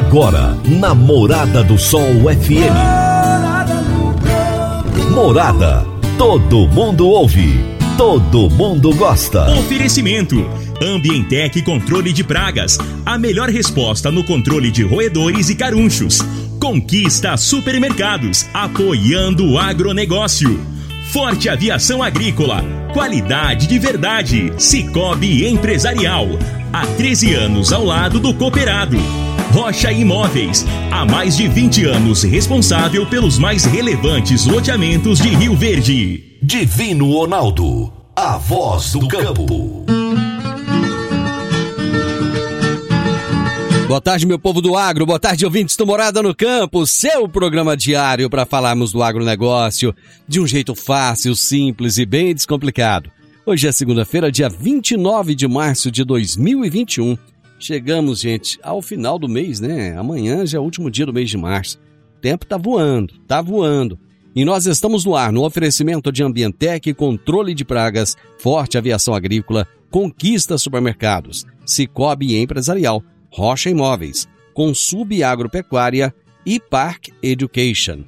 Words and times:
Agora, 0.00 0.56
na 0.66 0.94
Morada 0.94 1.62
do 1.62 1.76
Sol 1.76 2.24
FM. 2.24 2.72
Morada. 5.14 5.84
Todo 6.16 6.66
mundo 6.68 7.06
ouve. 7.06 7.62
Todo 7.98 8.48
mundo 8.48 8.94
gosta. 8.94 9.50
Oferecimento. 9.58 10.36
Ambientec 10.82 11.60
Controle 11.60 12.14
de 12.14 12.24
Pragas. 12.24 12.78
A 13.04 13.18
melhor 13.18 13.50
resposta 13.50 14.10
no 14.10 14.24
controle 14.24 14.70
de 14.70 14.82
roedores 14.82 15.50
e 15.50 15.54
carunchos. 15.54 16.20
Conquista 16.58 17.36
Supermercados. 17.36 18.46
Apoiando 18.54 19.52
o 19.52 19.58
agronegócio. 19.58 20.58
Forte 21.12 21.50
Aviação 21.50 22.02
Agrícola. 22.02 22.64
Qualidade 22.94 23.66
de 23.66 23.78
verdade. 23.78 24.50
Cicobi 24.56 25.46
Empresarial. 25.46 26.26
Há 26.72 26.86
13 26.86 27.34
anos 27.34 27.70
ao 27.70 27.84
lado 27.84 28.18
do 28.18 28.32
cooperado. 28.32 28.96
Rocha 29.52 29.90
Imóveis. 29.90 30.64
Há 30.92 31.04
mais 31.04 31.36
de 31.36 31.48
20 31.48 31.84
anos 31.86 32.22
responsável 32.22 33.04
pelos 33.06 33.36
mais 33.36 33.64
relevantes 33.64 34.46
loteamentos 34.46 35.18
de 35.18 35.28
Rio 35.28 35.56
Verde. 35.56 36.38
Divino 36.40 37.12
Ronaldo. 37.12 37.92
A 38.14 38.36
voz 38.36 38.92
do 38.92 39.08
campo. 39.08 39.84
Boa 43.88 44.00
tarde, 44.00 44.24
meu 44.24 44.38
povo 44.38 44.60
do 44.60 44.76
agro. 44.76 45.04
Boa 45.04 45.18
tarde, 45.18 45.44
ouvintes 45.44 45.76
do 45.76 45.84
Morada 45.84 46.22
no 46.22 46.32
Campo. 46.32 46.86
Seu 46.86 47.28
programa 47.28 47.76
diário 47.76 48.30
para 48.30 48.46
falarmos 48.46 48.92
do 48.92 49.02
agronegócio 49.02 49.92
de 50.28 50.38
um 50.38 50.46
jeito 50.46 50.76
fácil, 50.76 51.34
simples 51.34 51.98
e 51.98 52.06
bem 52.06 52.32
descomplicado. 52.32 53.10
Hoje 53.44 53.66
é 53.66 53.72
segunda-feira, 53.72 54.30
dia 54.30 54.48
29 54.48 55.34
de 55.34 55.48
março 55.48 55.90
de 55.90 56.04
2021. 56.04 57.18
Chegamos, 57.60 58.20
gente, 58.20 58.58
ao 58.62 58.80
final 58.80 59.18
do 59.18 59.28
mês, 59.28 59.60
né? 59.60 59.94
Amanhã 59.94 60.46
já 60.46 60.56
é 60.56 60.60
o 60.60 60.64
último 60.64 60.90
dia 60.90 61.04
do 61.04 61.12
mês 61.12 61.28
de 61.28 61.36
março. 61.36 61.78
O 62.16 62.20
tempo 62.20 62.46
tá 62.46 62.56
voando, 62.56 63.12
tá 63.28 63.42
voando. 63.42 63.98
E 64.34 64.46
nós 64.46 64.64
estamos 64.64 65.04
no 65.04 65.14
ar 65.14 65.30
no 65.30 65.44
oferecimento 65.44 66.10
de 66.10 66.22
Ambientec, 66.22 66.94
controle 66.94 67.52
de 67.52 67.62
pragas, 67.62 68.16
Forte 68.38 68.78
Aviação 68.78 69.12
Agrícola, 69.12 69.68
Conquista 69.90 70.56
Supermercados, 70.56 71.44
Cicobi 71.66 72.34
Empresarial, 72.34 73.04
Rocha 73.28 73.68
Imóveis, 73.68 74.26
Consub 74.54 75.22
Agropecuária 75.22 76.14
e 76.46 76.58
Park 76.58 77.08
Education. 77.22 78.04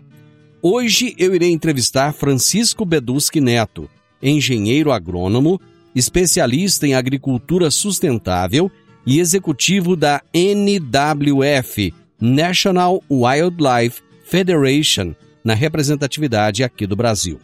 Hoje 0.62 1.14
eu 1.18 1.34
irei 1.34 1.50
entrevistar 1.50 2.14
Francisco 2.14 2.86
Beduski 2.86 3.40
Neto, 3.40 3.86
engenheiro 4.22 4.90
agrônomo, 4.90 5.60
especialista 5.94 6.86
em 6.86 6.94
agricultura 6.94 7.70
sustentável 7.70 8.70
e 9.06 9.18
executivo 9.18 9.96
da 9.96 10.22
NWF, 10.32 11.92
National 12.20 13.02
Wildlife 13.10 14.02
Federation, 14.24 15.14
na 15.44 15.54
representatividade 15.54 16.62
aqui 16.62 16.86
do 16.86 16.96
Brasil. 16.96 17.40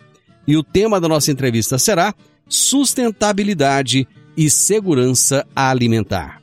E 0.47 0.56
o 0.56 0.62
tema 0.62 1.01
da 1.01 1.09
nossa 1.09 1.31
entrevista 1.31 1.79
será 1.79 2.14
sustentabilidade 2.48 4.06
e 4.36 4.48
segurança 4.48 5.47
alimentar. 5.55 6.41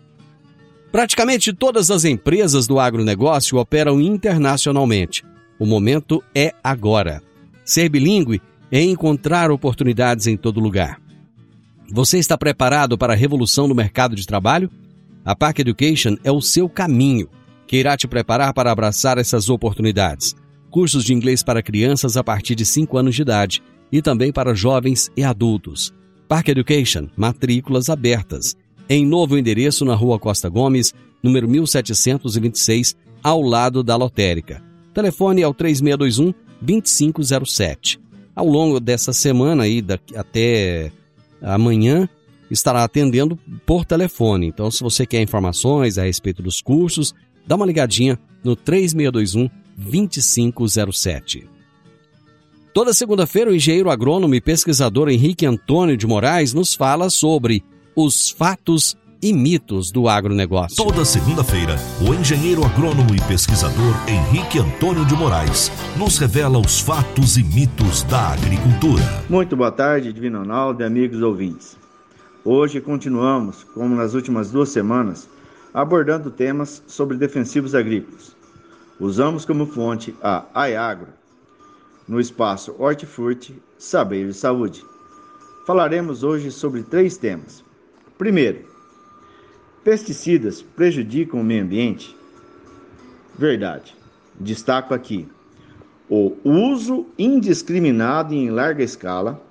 Praticamente 0.92 1.52
todas 1.52 1.90
as 1.90 2.06
empresas 2.06 2.68
do 2.68 2.80
agronegócio 2.80 3.58
operam 3.58 4.00
internacionalmente. 4.00 5.24
O 5.58 5.66
momento 5.66 6.24
é 6.34 6.54
agora. 6.64 7.22
Ser 7.64 7.90
bilíngue 7.90 8.42
é 8.72 8.82
encontrar 8.82 9.52
oportunidades 9.52 10.28
em 10.28 10.38
todo 10.38 10.60
lugar. 10.60 11.02
Você 11.92 12.18
está 12.18 12.38
preparado 12.38 12.98
para 12.98 13.14
a 13.14 13.16
revolução 13.16 13.68
no 13.68 13.76
mercado 13.76 14.16
de 14.16 14.26
trabalho? 14.26 14.70
A 15.26 15.36
Park 15.36 15.60
Education 15.60 16.18
é 16.24 16.32
o 16.32 16.40
seu 16.40 16.70
caminho, 16.70 17.28
que 17.66 17.78
irá 17.78 17.98
te 17.98 18.08
preparar 18.08 18.54
para 18.54 18.72
abraçar 18.72 19.18
essas 19.18 19.50
oportunidades. 19.50 20.36
Cursos 20.70 21.04
de 21.04 21.14
inglês 21.14 21.42
para 21.42 21.64
crianças 21.64 22.16
a 22.16 22.24
partir 22.24 22.54
de 22.54 22.64
5 22.64 22.96
anos 22.96 23.16
de 23.16 23.24
idade 23.24 23.64
e 23.92 24.02
também 24.02 24.32
para 24.32 24.54
jovens 24.54 25.10
e 25.18 25.24
adultos. 25.24 25.92
Park 26.28 26.50
Education, 26.50 27.10
matrículas 27.18 27.90
abertas. 27.90 28.56
Em 28.88 29.04
novo 29.04 29.38
endereço 29.38 29.84
na 29.84 29.96
Rua 29.96 30.20
Costa 30.20 30.48
Gomes, 30.48 30.94
número 31.24 31.50
1726, 31.50 32.96
ao 33.24 33.42
lado 33.42 33.84
da 33.84 33.96
lotérica. 33.96 34.62
Telefone 34.94 35.42
é 35.42 35.48
o 35.48 35.54
3621 35.54 36.34
2507 36.62 38.06
ao 38.36 38.46
longo 38.46 38.80
dessa 38.80 39.14
semana 39.14 39.64
aí 39.64 39.84
até 40.16 40.92
amanhã 41.42 42.10
estará 42.50 42.84
atendendo 42.84 43.38
por 43.66 43.86
telefone. 43.86 44.48
Então, 44.48 44.70
se 44.70 44.84
você 44.84 45.06
quer 45.06 45.22
informações 45.22 45.98
a 45.98 46.04
respeito 46.04 46.42
dos 46.42 46.62
cursos, 46.62 47.14
dá 47.46 47.56
uma 47.56 47.66
ligadinha 47.66 48.20
no 48.44 48.56
3621 48.56 49.50
2507. 49.78 51.48
Toda 52.74 52.94
segunda-feira, 52.94 53.52
o 53.52 53.56
engenheiro 53.56 53.90
agrônomo 53.90 54.36
e 54.36 54.42
pesquisador 54.42 55.10
Henrique 55.10 55.46
Antônio 55.46 55.96
de 55.96 56.06
Moraes 56.06 56.54
nos 56.54 56.74
fala 56.76 57.10
sobre 57.10 57.64
os 57.96 58.30
fatos 58.30 58.98
e 59.22 59.32
mitos 59.32 59.92
do 59.92 60.10
agronegócio. 60.10 60.76
Toda 60.76 61.06
segunda-feira, 61.06 61.78
o 62.02 62.14
engenheiro 62.14 62.64
agrônomo 62.66 63.16
e 63.16 63.22
pesquisador 63.22 63.96
Henrique 64.08 64.60
Antônio 64.60 65.06
de 65.06 65.16
Moraes 65.16 65.72
nos 65.98 66.18
revela 66.18 66.60
os 66.60 66.80
fatos 66.80 67.38
e 67.38 67.44
mitos 67.44 68.04
da 68.04 68.34
agricultura. 68.34 69.24
Muito 69.30 69.56
boa 69.56 69.72
tarde, 69.72 70.12
Divino 70.12 70.40
Ronaldo 70.40 70.84
e 70.84 70.86
amigos 70.86 71.22
ouvintes. 71.22 71.85
Hoje 72.48 72.80
continuamos, 72.80 73.64
como 73.64 73.96
nas 73.96 74.14
últimas 74.14 74.52
duas 74.52 74.70
semanas, 74.70 75.28
abordando 75.74 76.30
temas 76.30 76.84
sobre 76.86 77.18
defensivos 77.18 77.74
agrícolas. 77.74 78.38
Usamos 79.00 79.46
como 79.46 79.66
fonte 79.66 80.16
a 80.22 80.46
AIAGRO, 80.54 81.08
no 82.08 82.20
espaço 82.20 82.76
Hortifruti 82.78 83.60
Saber 83.80 84.28
e 84.28 84.32
Saúde. 84.32 84.86
Falaremos 85.66 86.24
hoje 86.24 86.52
sobre 86.52 86.84
três 86.84 87.18
temas. 87.18 87.66
Primeiro, 88.16 88.64
Pesticidas 89.84 90.62
prejudicam 90.62 91.42
o 91.42 91.44
meio 91.44 91.64
ambiente? 91.64 92.16
Verdade. 93.36 93.96
Destaco 94.40 94.94
aqui: 94.94 95.28
o 96.08 96.38
uso 96.44 97.08
indiscriminado 97.18 98.36
e 98.36 98.38
em 98.38 98.52
larga 98.52 98.84
escala 98.84 99.44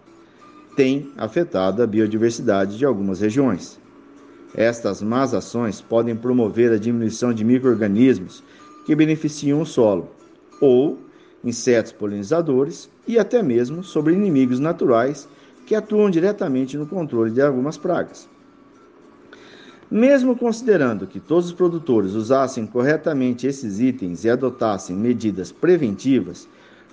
tem 0.76 1.10
afetado 1.16 1.82
a 1.82 1.86
biodiversidade 1.86 2.76
de 2.76 2.84
algumas 2.84 3.20
regiões. 3.20 3.80
Estas 4.54 5.02
más 5.02 5.34
ações 5.34 5.80
podem 5.80 6.14
promover 6.14 6.72
a 6.72 6.78
diminuição 6.78 7.32
de 7.32 7.44
microrganismos 7.44 8.42
que 8.86 8.94
beneficiam 8.94 9.60
o 9.60 9.66
solo, 9.66 10.10
ou 10.60 10.98
insetos 11.42 11.92
polinizadores 11.92 12.88
e 13.06 13.18
até 13.18 13.42
mesmo 13.42 13.82
sobre 13.82 14.14
inimigos 14.14 14.58
naturais 14.58 15.28
que 15.66 15.74
atuam 15.74 16.10
diretamente 16.10 16.76
no 16.76 16.86
controle 16.86 17.30
de 17.30 17.40
algumas 17.40 17.76
pragas. 17.76 18.28
Mesmo 19.90 20.36
considerando 20.36 21.06
que 21.06 21.20
todos 21.20 21.46
os 21.46 21.52
produtores 21.52 22.14
usassem 22.14 22.66
corretamente 22.66 23.46
esses 23.46 23.80
itens 23.80 24.24
e 24.24 24.30
adotassem 24.30 24.96
medidas 24.96 25.52
preventivas 25.52 26.48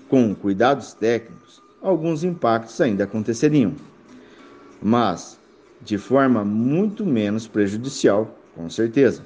com 0.09 0.35
cuidados 0.35 0.93
técnicos, 0.93 1.61
alguns 1.81 2.23
impactos 2.23 2.79
ainda 2.79 3.05
aconteceriam, 3.05 3.73
mas 4.81 5.39
de 5.81 5.97
forma 5.97 6.45
muito 6.45 7.05
menos 7.05 7.47
prejudicial, 7.47 8.37
com 8.55 8.69
certeza. 8.69 9.25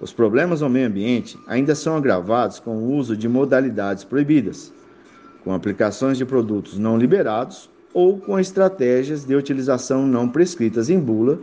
Os 0.00 0.12
problemas 0.12 0.62
ao 0.62 0.68
meio 0.68 0.86
ambiente 0.86 1.38
ainda 1.46 1.74
são 1.74 1.96
agravados 1.96 2.60
com 2.60 2.76
o 2.76 2.94
uso 2.94 3.16
de 3.16 3.26
modalidades 3.28 4.04
proibidas, 4.04 4.72
com 5.42 5.54
aplicações 5.54 6.18
de 6.18 6.26
produtos 6.26 6.76
não 6.76 6.98
liberados 6.98 7.70
ou 7.94 8.18
com 8.18 8.38
estratégias 8.38 9.24
de 9.24 9.34
utilização 9.34 10.06
não 10.06 10.28
prescritas 10.28 10.90
em 10.90 11.00
bula 11.00 11.38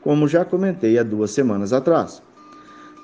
como 0.00 0.28
já 0.28 0.44
comentei 0.44 0.98
há 0.98 1.02
duas 1.02 1.32
semanas 1.32 1.72
atrás. 1.72 2.22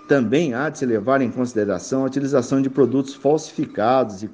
Também 0.09 0.55
há 0.55 0.71
de 0.71 0.79
se 0.79 0.87
levar 0.87 1.21
em 1.21 1.31
consideração 1.31 2.03
a 2.03 2.06
utilização 2.06 2.62
de 2.62 2.71
produtos 2.71 3.15
falsificados 3.15 4.23
e 4.23 4.31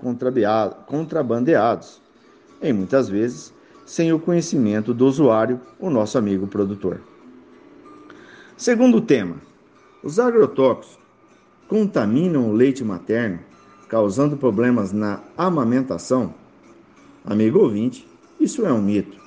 contrabandeados, 0.86 2.00
em 2.62 2.72
muitas 2.72 3.08
vezes 3.08 3.52
sem 3.90 4.12
o 4.12 4.20
conhecimento 4.20 4.94
do 4.94 5.04
usuário, 5.04 5.60
o 5.78 5.90
nosso 5.90 6.16
amigo 6.16 6.46
produtor. 6.46 7.00
Segundo 8.56 9.00
tema, 9.00 9.36
os 10.00 10.20
agrotóxicos 10.20 10.96
contaminam 11.66 12.48
o 12.48 12.52
leite 12.52 12.84
materno, 12.84 13.40
causando 13.88 14.36
problemas 14.36 14.92
na 14.92 15.20
amamentação? 15.36 16.32
Amigo 17.24 17.58
ouvinte, 17.58 18.06
isso 18.38 18.64
é 18.64 18.72
um 18.72 18.80
mito. 18.80 19.18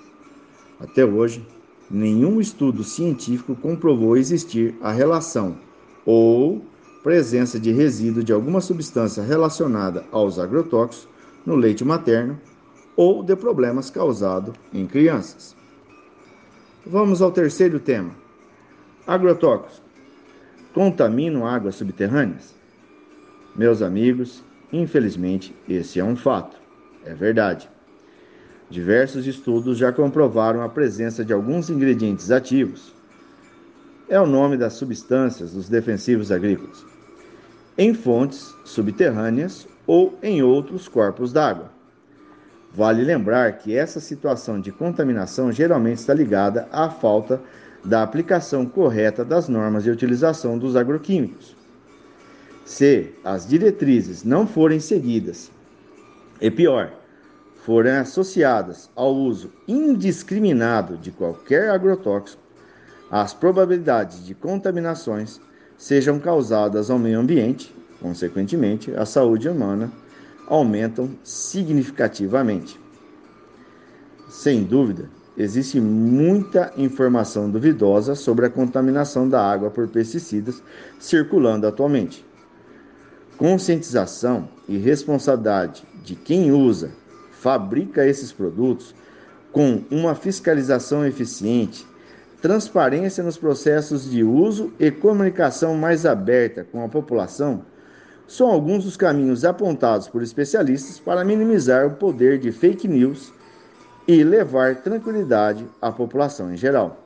Até 0.79 1.03
hoje, 1.03 1.45
nenhum 1.91 2.39
estudo 2.39 2.85
científico 2.85 3.55
comprovou 3.55 4.15
existir 4.15 4.75
a 4.81 4.91
relação 4.93 5.57
ou 6.05 6.63
presença 7.03 7.59
de 7.59 7.71
resíduo 7.73 8.23
de 8.23 8.31
alguma 8.31 8.61
substância 8.61 9.21
relacionada 9.21 10.05
aos 10.09 10.39
agrotóxicos 10.39 11.07
no 11.45 11.55
leite 11.57 11.83
materno 11.83 12.39
ou 12.95 13.23
de 13.23 13.35
problemas 13.35 13.89
causados 13.89 14.55
em 14.73 14.85
crianças. 14.85 15.55
Vamos 16.85 17.21
ao 17.21 17.31
terceiro 17.31 17.79
tema. 17.79 18.11
Agrotóxicos 19.07 19.81
contaminam 20.73 21.45
águas 21.45 21.75
subterrâneas? 21.75 22.55
Meus 23.55 23.81
amigos, 23.81 24.43
infelizmente 24.71 25.55
esse 25.69 25.99
é 25.99 26.03
um 26.03 26.15
fato, 26.15 26.57
é 27.05 27.13
verdade. 27.13 27.69
Diversos 28.69 29.27
estudos 29.27 29.77
já 29.77 29.91
comprovaram 29.91 30.61
a 30.61 30.69
presença 30.69 31.23
de 31.23 31.31
alguns 31.31 31.69
ingredientes 31.69 32.31
ativos. 32.31 32.93
É 34.09 34.19
o 34.19 34.25
nome 34.25 34.57
das 34.57 34.73
substâncias 34.73 35.53
dos 35.53 35.69
defensivos 35.69 36.31
agrícolas 36.31 36.93
em 37.77 37.93
fontes 37.93 38.55
subterrâneas 38.63 39.67
ou 39.87 40.17
em 40.21 40.43
outros 40.43 40.87
corpos 40.87 41.33
d'água. 41.33 41.71
Vale 42.73 43.03
lembrar 43.03 43.59
que 43.59 43.75
essa 43.75 43.99
situação 43.99 44.59
de 44.59 44.71
contaminação 44.71 45.51
geralmente 45.51 45.99
está 45.99 46.13
ligada 46.13 46.67
à 46.71 46.89
falta 46.89 47.39
da 47.85 48.01
aplicação 48.01 48.65
correta 48.65 49.23
das 49.23 49.47
normas 49.47 49.83
de 49.83 49.91
utilização 49.91 50.57
dos 50.57 50.75
agroquímicos. 50.75 51.55
Se 52.65 53.13
as 53.23 53.47
diretrizes 53.47 54.23
não 54.23 54.47
forem 54.47 54.79
seguidas, 54.79 55.51
e 56.41 56.49
pior, 56.49 56.91
forem 57.63 57.93
associadas 57.93 58.89
ao 58.95 59.13
uso 59.13 59.51
indiscriminado 59.67 60.97
de 60.97 61.11
qualquer 61.11 61.69
agrotóxico, 61.69 62.41
as 63.11 63.33
probabilidades 63.33 64.25
de 64.25 64.33
contaminações 64.33 65.39
sejam 65.77 66.19
causadas 66.19 66.89
ao 66.89 66.97
meio 66.97 67.19
ambiente, 67.19 67.73
consequentemente, 68.01 68.91
a 68.95 69.05
saúde 69.05 69.47
humana 69.47 69.91
aumentam 70.47 71.11
significativamente. 71.23 72.79
Sem 74.29 74.63
dúvida, 74.63 75.09
existe 75.37 75.79
muita 75.79 76.73
informação 76.77 77.49
duvidosa 77.49 78.15
sobre 78.15 78.45
a 78.45 78.49
contaminação 78.49 79.27
da 79.27 79.41
água 79.41 79.69
por 79.69 79.87
pesticidas 79.87 80.61
circulando 80.99 81.67
atualmente. 81.67 82.25
Conscientização 83.37 84.47
e 84.67 84.77
responsabilidade 84.77 85.83
de 86.03 86.15
quem 86.15 86.51
usa, 86.51 86.91
fabrica 87.31 88.05
esses 88.05 88.31
produtos 88.31 88.93
com 89.51 89.83
uma 89.91 90.15
fiscalização 90.15 91.05
eficiente, 91.05 91.85
transparência 92.41 93.23
nos 93.23 93.37
processos 93.37 94.09
de 94.09 94.23
uso 94.23 94.73
e 94.79 94.91
comunicação 94.91 95.75
mais 95.75 96.05
aberta 96.05 96.65
com 96.69 96.83
a 96.83 96.89
população 96.89 97.65
são 98.33 98.49
alguns 98.49 98.83
dos 98.83 98.97
caminhos 98.97 99.45
apontados 99.45 100.07
por 100.07 100.23
especialistas 100.23 100.97
para 100.97 101.23
minimizar 101.23 101.85
o 101.85 101.91
poder 101.91 102.39
de 102.39 102.51
fake 102.51 102.87
news 102.87 103.31
e 104.07 104.23
levar 104.23 104.77
tranquilidade 104.77 105.67
à 105.79 105.91
população 105.91 106.51
em 106.51 106.57
geral. 106.57 107.05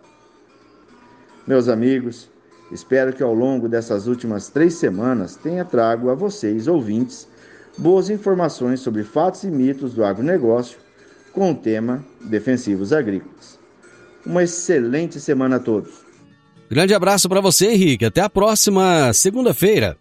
Meus 1.45 1.67
amigos, 1.67 2.29
espero 2.71 3.11
que 3.11 3.21
ao 3.21 3.33
longo 3.33 3.67
dessas 3.67 4.07
últimas 4.07 4.47
três 4.47 4.75
semanas 4.75 5.35
tenha 5.35 5.65
trago 5.65 6.09
a 6.09 6.15
vocês, 6.15 6.65
ouvintes, 6.65 7.27
boas 7.77 8.09
informações 8.09 8.79
sobre 8.79 9.03
fatos 9.03 9.43
e 9.43 9.47
mitos 9.47 9.93
do 9.93 10.05
agronegócio 10.05 10.79
com 11.33 11.51
o 11.51 11.55
tema 11.55 12.05
Defensivos 12.21 12.93
Agrícolas. 12.93 13.59
Uma 14.25 14.43
excelente 14.43 15.19
semana 15.19 15.57
a 15.57 15.59
todos. 15.59 16.05
Grande 16.69 16.93
abraço 16.93 17.27
para 17.27 17.41
você, 17.41 17.67
Henrique. 17.67 18.05
Até 18.05 18.21
a 18.21 18.29
próxima 18.29 19.11
segunda-feira. 19.11 19.97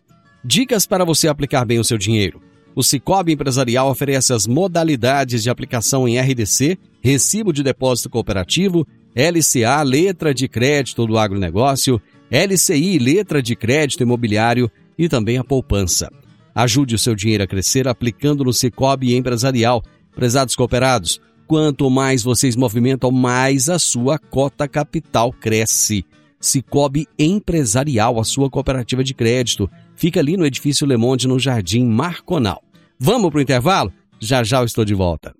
Dicas 0.49 0.87
para 0.87 1.05
você 1.05 1.27
aplicar 1.27 1.65
bem 1.65 1.81
o 1.81 1.85
seu 1.85 1.99
dinheiro. 1.99 2.41
O 2.73 2.81
Cicobi 2.81 3.33
Empresarial 3.33 3.91
oferece 3.91 4.33
as 4.33 4.47
modalidades 4.47 5.43
de 5.43 5.51
aplicação 5.51 6.07
em 6.07 6.21
RDC, 6.21 6.79
Recibo 7.01 7.53
de 7.53 7.65
Depósito 7.65 8.09
Cooperativo, 8.09 8.87
LCA, 9.13 9.83
Letra 9.83 10.33
de 10.33 10.47
Crédito 10.47 11.05
do 11.05 11.19
Agronegócio, 11.19 12.01
LCI, 12.31 12.97
Letra 13.01 13.43
de 13.43 13.57
Crédito 13.57 14.05
Imobiliário 14.05 14.71
e 14.97 15.09
também 15.09 15.37
a 15.37 15.43
poupança. 15.43 16.09
Ajude 16.55 16.95
o 16.95 16.99
seu 16.99 17.17
dinheiro 17.17 17.43
a 17.43 17.49
crescer 17.49 17.89
aplicando 17.89 18.45
no 18.45 18.53
Cicobi 18.53 19.17
Empresarial. 19.17 19.83
Prezados 20.15 20.55
cooperados, 20.55 21.21
quanto 21.49 21.91
mais 21.91 22.23
vocês 22.23 22.55
movimentam, 22.55 23.11
mais 23.11 23.69
a 23.69 23.81
sua 23.81 24.17
cota 24.17 24.69
capital 24.69 25.33
cresce. 25.33 26.05
Cicobi 26.39 27.09
Empresarial, 27.19 28.21
a 28.21 28.25
sua 28.25 28.49
cooperativa 28.49 29.03
de 29.03 29.13
crédito. 29.13 29.69
Fica 29.97 30.21
ali 30.21 30.37
no 30.37 30.45
edifício 30.45 30.87
Le 30.87 30.97
Monde, 30.97 31.27
no 31.27 31.39
Jardim 31.39 31.87
Marconal. 31.87 32.63
Vamos 32.99 33.31
para 33.31 33.39
o 33.39 33.43
intervalo? 33.43 33.93
Já 34.21 34.45
já 34.45 34.59
eu 34.61 34.65
estou 34.65 34.85
de 34.85 34.95
volta. 34.95 35.35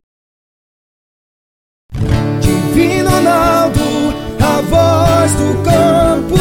Divino 2.41 3.11
Ronaldo, 3.11 3.81
a 4.41 4.61
voz 4.63 5.33
do 5.33 5.63
campo. 5.63 6.37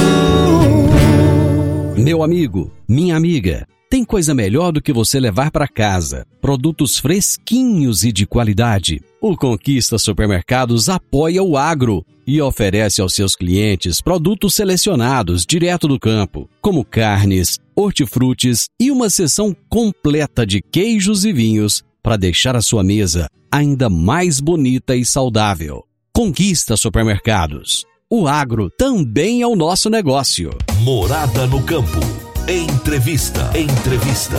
Meu 2.01 2.23
amigo, 2.23 2.71
minha 2.87 3.17
amiga, 3.17 3.67
tem 3.89 4.03
coisa 4.03 4.33
melhor 4.33 4.71
do 4.71 4.81
que 4.81 4.91
você 4.91 5.19
levar 5.19 5.51
para 5.51 5.67
casa. 5.67 6.25
Produtos 6.41 6.97
fresquinhos 6.97 8.03
e 8.03 8.11
de 8.11 8.25
qualidade. 8.25 9.01
O 9.21 9.35
Conquista 9.35 9.97
Supermercados 9.97 10.89
apoia 10.89 11.41
o 11.41 11.57
agro 11.57 12.05
e 12.27 12.41
oferece 12.41 13.01
aos 13.01 13.13
seus 13.13 13.35
clientes 13.35 14.01
produtos 14.01 14.55
selecionados 14.55 15.45
direto 15.45 15.87
do 15.87 15.99
campo, 15.99 16.49
como 16.61 16.83
carnes, 16.83 17.59
hortifrutis 17.75 18.67
e 18.79 18.91
uma 18.91 19.09
seção 19.09 19.55
completa 19.69 20.45
de 20.45 20.61
queijos 20.61 21.25
e 21.25 21.31
vinhos 21.31 21.83
para 22.01 22.17
deixar 22.17 22.55
a 22.55 22.61
sua 22.61 22.83
mesa 22.83 23.27
ainda 23.51 23.89
mais 23.89 24.39
bonita 24.39 24.95
e 24.95 25.05
saudável. 25.05 25.83
Conquista 26.13 26.75
Supermercados. 26.75 27.85
O 28.09 28.27
agro 28.27 28.69
também 28.69 29.41
é 29.41 29.47
o 29.47 29.55
nosso 29.55 29.89
negócio. 29.89 30.51
Morada 30.81 31.47
no 31.47 31.63
campo. 31.63 32.34
Entrevista. 32.47 33.41
Entrevista. 33.57 34.37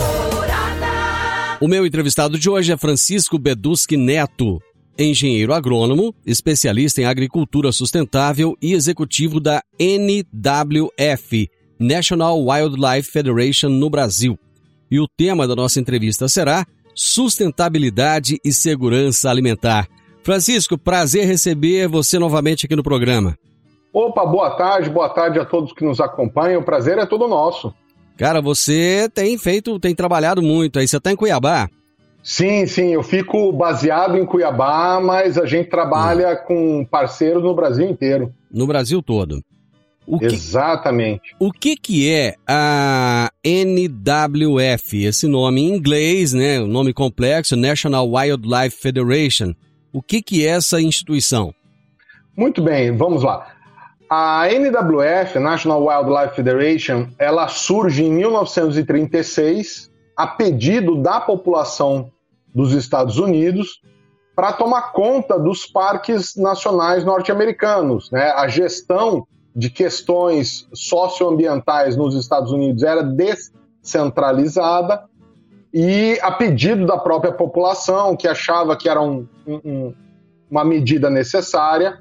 O 1.59 1.67
meu 1.67 1.85
entrevistado 1.85 2.39
de 2.39 2.49
hoje 2.49 2.71
é 2.71 2.77
Francisco 2.77 3.37
Beduski 3.37 3.97
Neto, 3.97 4.61
engenheiro 4.97 5.53
agrônomo, 5.53 6.15
especialista 6.25 7.01
em 7.01 7.05
agricultura 7.05 7.69
sustentável 7.73 8.55
e 8.61 8.71
executivo 8.71 9.41
da 9.41 9.61
NWF, 9.77 11.49
National 11.77 12.41
Wildlife 12.41 13.11
Federation 13.11 13.67
no 13.67 13.89
Brasil. 13.89 14.39
E 14.89 15.01
o 15.01 15.07
tema 15.17 15.45
da 15.45 15.53
nossa 15.53 15.77
entrevista 15.77 16.29
será 16.29 16.65
sustentabilidade 16.95 18.37
e 18.41 18.53
segurança 18.53 19.29
alimentar. 19.29 19.85
Francisco, 20.23 20.77
prazer 20.77 21.27
receber 21.27 21.89
você 21.89 22.17
novamente 22.17 22.67
aqui 22.67 22.75
no 22.75 22.83
programa. 22.83 23.37
Opa, 23.91 24.25
boa 24.25 24.51
tarde, 24.51 24.89
boa 24.89 25.09
tarde 25.09 25.39
a 25.39 25.45
todos 25.45 25.73
que 25.73 25.83
nos 25.83 25.99
acompanham. 25.99 26.61
O 26.61 26.63
prazer 26.63 26.97
é 26.97 27.05
todo 27.05 27.27
nosso. 27.27 27.73
Cara, 28.17 28.41
você 28.41 29.09
tem 29.13 29.37
feito, 29.37 29.79
tem 29.79 29.93
trabalhado 29.93 30.41
muito 30.41 30.79
aí. 30.79 30.87
Você 30.87 30.97
está 30.97 31.11
em 31.11 31.15
Cuiabá? 31.15 31.69
Sim, 32.23 32.65
sim, 32.65 32.93
eu 32.93 33.03
fico 33.03 33.53
baseado 33.53 34.17
em 34.17 34.25
Cuiabá, 34.25 34.99
mas 34.99 35.37
a 35.37 35.45
gente 35.45 35.69
trabalha 35.69 36.33
hum. 36.33 36.45
com 36.45 36.85
parceiros 36.85 37.43
no 37.43 37.55
Brasil 37.55 37.87
inteiro. 37.89 38.33
No 38.51 38.67
Brasil 38.67 39.01
todo. 39.01 39.41
O 40.05 40.19
que, 40.19 40.25
Exatamente. 40.25 41.35
O 41.37 41.51
que, 41.51 41.75
que 41.75 42.09
é 42.09 42.35
a 42.47 43.29
NWF? 43.43 45.05
Esse 45.05 45.27
nome 45.27 45.61
em 45.61 45.75
inglês, 45.75 46.33
né? 46.33 46.61
O 46.61 46.67
nome 46.67 46.93
complexo, 46.93 47.55
National 47.55 48.09
Wildlife 48.09 48.77
Federation. 48.81 49.53
O 49.91 50.01
que, 50.01 50.21
que 50.21 50.45
é 50.45 50.51
essa 50.51 50.81
instituição? 50.81 51.53
Muito 52.35 52.61
bem, 52.61 52.95
vamos 52.95 53.23
lá. 53.23 53.47
A 54.09 54.47
NWF, 54.49 55.37
National 55.37 55.83
Wildlife 55.83 56.35
Federation, 56.35 57.07
ela 57.19 57.49
surge 57.49 58.05
em 58.05 58.11
1936 58.11 59.91
a 60.15 60.25
pedido 60.25 61.01
da 61.01 61.19
população 61.19 62.09
dos 62.55 62.71
Estados 62.71 63.19
Unidos 63.19 63.81
para 64.33 64.53
tomar 64.53 64.93
conta 64.93 65.37
dos 65.37 65.65
parques 65.65 66.35
nacionais 66.35 67.03
norte-americanos. 67.03 68.09
Né? 68.09 68.31
A 68.31 68.47
gestão 68.47 69.27
de 69.53 69.69
questões 69.69 70.67
socioambientais 70.73 71.97
nos 71.97 72.15
Estados 72.15 72.51
Unidos 72.51 72.83
era 72.83 73.03
descentralizada 73.03 75.03
e 75.73 76.17
a 76.21 76.31
pedido 76.31 76.85
da 76.85 76.97
própria 76.97 77.33
população, 77.33 78.15
que 78.15 78.27
achava 78.27 78.77
que 78.77 78.87
era 78.87 79.01
um, 79.01 79.27
um, 79.45 79.93
uma 80.49 80.63
medida 80.63 81.09
necessária, 81.09 81.99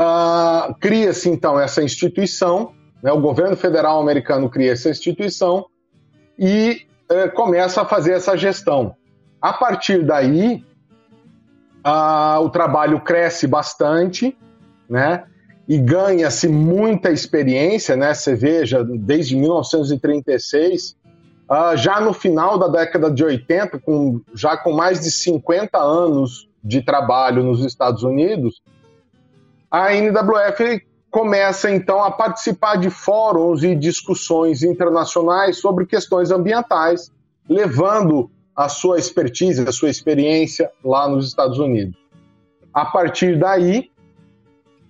Uh, 0.00 0.74
Cria-se 0.80 1.28
então 1.28 1.60
essa 1.60 1.82
instituição, 1.82 2.72
né, 3.02 3.12
o 3.12 3.20
governo 3.20 3.54
federal 3.54 4.00
americano 4.00 4.48
cria 4.48 4.72
essa 4.72 4.88
instituição 4.88 5.66
e 6.38 6.86
uh, 7.12 7.30
começa 7.34 7.82
a 7.82 7.84
fazer 7.84 8.12
essa 8.12 8.34
gestão. 8.34 8.96
A 9.42 9.52
partir 9.52 10.04
daí, 10.04 10.64
o 12.42 12.50
trabalho 12.50 13.00
cresce 13.00 13.46
bastante, 13.46 14.36
né? 14.86 15.24
E 15.66 15.78
ganha-se 15.78 16.46
muita 16.46 17.10
experiência, 17.10 17.96
né? 17.96 18.12
Você 18.12 18.34
veja, 18.34 18.84
desde 18.84 19.34
1936, 19.34 20.94
ah, 21.48 21.74
já 21.74 22.00
no 22.00 22.12
final 22.12 22.58
da 22.58 22.68
década 22.68 23.10
de 23.10 23.24
80, 23.24 23.78
com, 23.78 24.20
já 24.34 24.56
com 24.56 24.72
mais 24.72 25.00
de 25.00 25.10
50 25.10 25.78
anos 25.78 26.48
de 26.62 26.82
trabalho 26.82 27.42
nos 27.42 27.64
Estados 27.64 28.02
Unidos, 28.02 28.60
a 29.70 29.94
NWF 29.94 30.82
começa 31.10 31.70
então 31.70 32.02
a 32.02 32.10
participar 32.10 32.76
de 32.76 32.90
fóruns 32.90 33.62
e 33.62 33.74
discussões 33.74 34.62
internacionais 34.62 35.58
sobre 35.58 35.86
questões 35.86 36.30
ambientais, 36.30 37.12
levando 37.48 38.30
a 38.54 38.68
sua 38.68 38.98
expertise, 38.98 39.66
a 39.66 39.72
sua 39.72 39.90
experiência 39.90 40.70
lá 40.84 41.08
nos 41.08 41.26
Estados 41.26 41.58
Unidos. 41.58 41.96
A 42.72 42.84
partir 42.84 43.38
daí, 43.38 43.90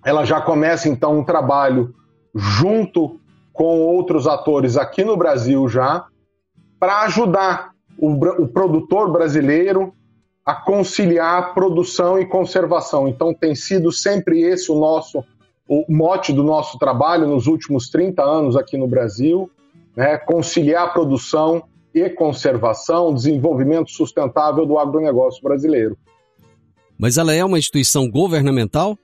ela 0.05 0.25
já 0.25 0.41
começa 0.41 0.89
então 0.89 1.19
um 1.19 1.23
trabalho 1.23 1.93
junto 2.33 3.19
com 3.53 3.79
outros 3.81 4.27
atores 4.27 4.77
aqui 4.77 5.03
no 5.03 5.17
Brasil 5.17 5.67
já, 5.67 6.05
para 6.79 7.01
ajudar 7.01 7.71
o, 7.97 8.11
o, 8.43 8.47
produtor 8.47 9.11
brasileiro 9.11 9.93
a 10.45 10.55
conciliar 10.55 11.53
produção 11.53 12.19
e 12.19 12.25
conservação. 12.25 13.07
Então 13.07 13.33
tem 13.33 13.55
sido 13.55 13.91
sempre 13.91 14.41
esse 14.41 14.71
o 14.71 14.79
nosso 14.79 15.23
o 15.67 15.85
mote 15.87 16.33
do 16.33 16.43
nosso 16.43 16.77
trabalho 16.77 17.25
nos 17.27 17.47
últimos 17.47 17.89
30 17.89 18.21
anos 18.21 18.57
aqui 18.57 18.77
no 18.77 18.89
Brasil, 18.89 19.49
né? 19.95 20.17
conciliar 20.17 20.91
produção 20.91 21.63
e 21.93 22.09
conservação, 22.09 23.13
desenvolvimento 23.13 23.89
sustentável 23.89 24.65
do 24.65 24.77
agronegócio 24.77 25.41
brasileiro. 25.41 25.97
Mas 26.97 27.17
ela 27.17 27.33
é 27.33 27.43
uma 27.43 27.57
instituição 27.57 28.09
governamental? 28.09 28.97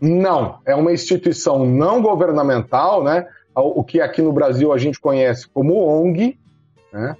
Não, 0.00 0.58
é 0.66 0.74
uma 0.74 0.92
instituição 0.92 1.64
não 1.64 2.02
governamental, 2.02 3.04
né? 3.04 3.24
O 3.54 3.84
que 3.84 4.00
aqui 4.00 4.20
no 4.20 4.32
Brasil 4.32 4.72
a 4.72 4.78
gente 4.78 4.98
conhece 4.98 5.48
como 5.48 5.86
ONG, 5.86 6.36
né? 6.92 7.16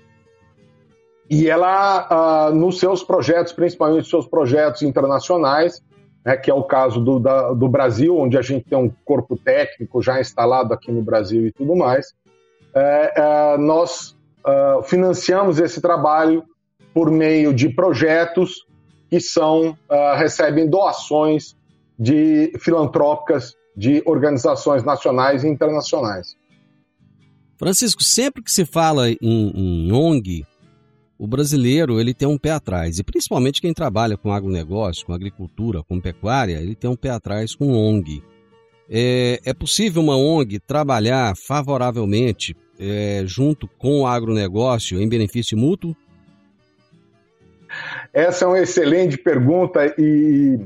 E 1.33 1.49
ela, 1.49 2.51
uh, 2.51 2.55
nos 2.55 2.79
seus 2.79 3.03
projetos, 3.03 3.55
principalmente 3.55 4.07
seus 4.07 4.27
projetos 4.27 4.83
internacionais, 4.83 5.83
né, 6.23 6.37
que 6.37 6.51
é 6.51 6.55
o 6.55 6.63
caso 6.63 7.01
do, 7.01 7.19
da, 7.19 7.55
do 7.55 7.71
Brasil, 7.71 8.19
onde 8.19 8.37
a 8.37 8.43
gente 8.43 8.67
tem 8.69 8.77
um 8.77 8.93
corpo 9.03 9.35
técnico 9.35 10.03
já 10.03 10.21
instalado 10.21 10.75
aqui 10.75 10.93
no 10.93 11.01
Brasil 11.01 11.47
e 11.47 11.51
tudo 11.51 11.75
mais, 11.75 12.13
é, 12.75 13.13
é, 13.17 13.57
nós 13.57 14.15
uh, 14.45 14.83
financiamos 14.83 15.59
esse 15.59 15.81
trabalho 15.81 16.45
por 16.93 17.11
meio 17.11 17.55
de 17.55 17.71
projetos 17.71 18.67
que 19.09 19.19
são 19.19 19.71
uh, 19.71 20.15
recebem 20.19 20.69
doações 20.69 21.57
de 21.99 22.53
filantrópicas 22.59 23.55
de 23.75 24.03
organizações 24.05 24.85
nacionais 24.85 25.45
e 25.45 25.49
internacionais. 25.49 26.37
Francisco, 27.59 28.03
sempre 28.03 28.43
que 28.43 28.51
se 28.51 28.67
fala 28.67 29.09
em, 29.09 29.17
em 29.23 29.93
ONG, 29.93 30.45
o 31.23 31.27
brasileiro 31.29 32.01
ele 32.01 32.13
tem 32.13 32.27
um 32.27 32.37
pé 32.37 32.51
atrás, 32.51 32.99
e 32.99 33.05
principalmente 33.05 33.61
quem 33.61 33.73
trabalha 33.73 34.17
com 34.17 34.33
agronegócio, 34.33 35.07
com 35.07 35.13
agricultura, 35.13 35.81
com 35.85 36.01
pecuária, 36.01 36.57
ele 36.57 36.75
tem 36.75 36.91
um 36.91 36.97
pé 36.97 37.11
atrás 37.11 37.55
com 37.55 37.73
ONG. 37.73 38.25
É, 38.91 39.39
é 39.45 39.55
possível 39.55 40.03
uma 40.03 40.17
ONG 40.17 40.59
trabalhar 40.59 41.37
favoravelmente 41.37 42.57
é, 42.77 43.23
junto 43.25 43.69
com 43.79 44.01
o 44.01 44.07
agronegócio 44.07 45.01
em 45.01 45.09
benefício 45.09 45.57
mútuo? 45.57 45.95
Essa 48.13 48.45
é 48.45 48.49
uma 48.49 48.59
excelente 48.59 49.17
pergunta 49.17 49.95
e 49.97 50.59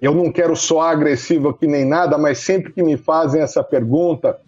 eu 0.00 0.14
não 0.14 0.30
quero 0.30 0.54
soar 0.54 0.92
agressivo 0.92 1.48
aqui 1.48 1.66
nem 1.66 1.84
nada, 1.84 2.16
mas 2.16 2.38
sempre 2.38 2.72
que 2.72 2.80
me 2.80 2.96
fazem 2.96 3.42
essa 3.42 3.64
pergunta, 3.64 4.38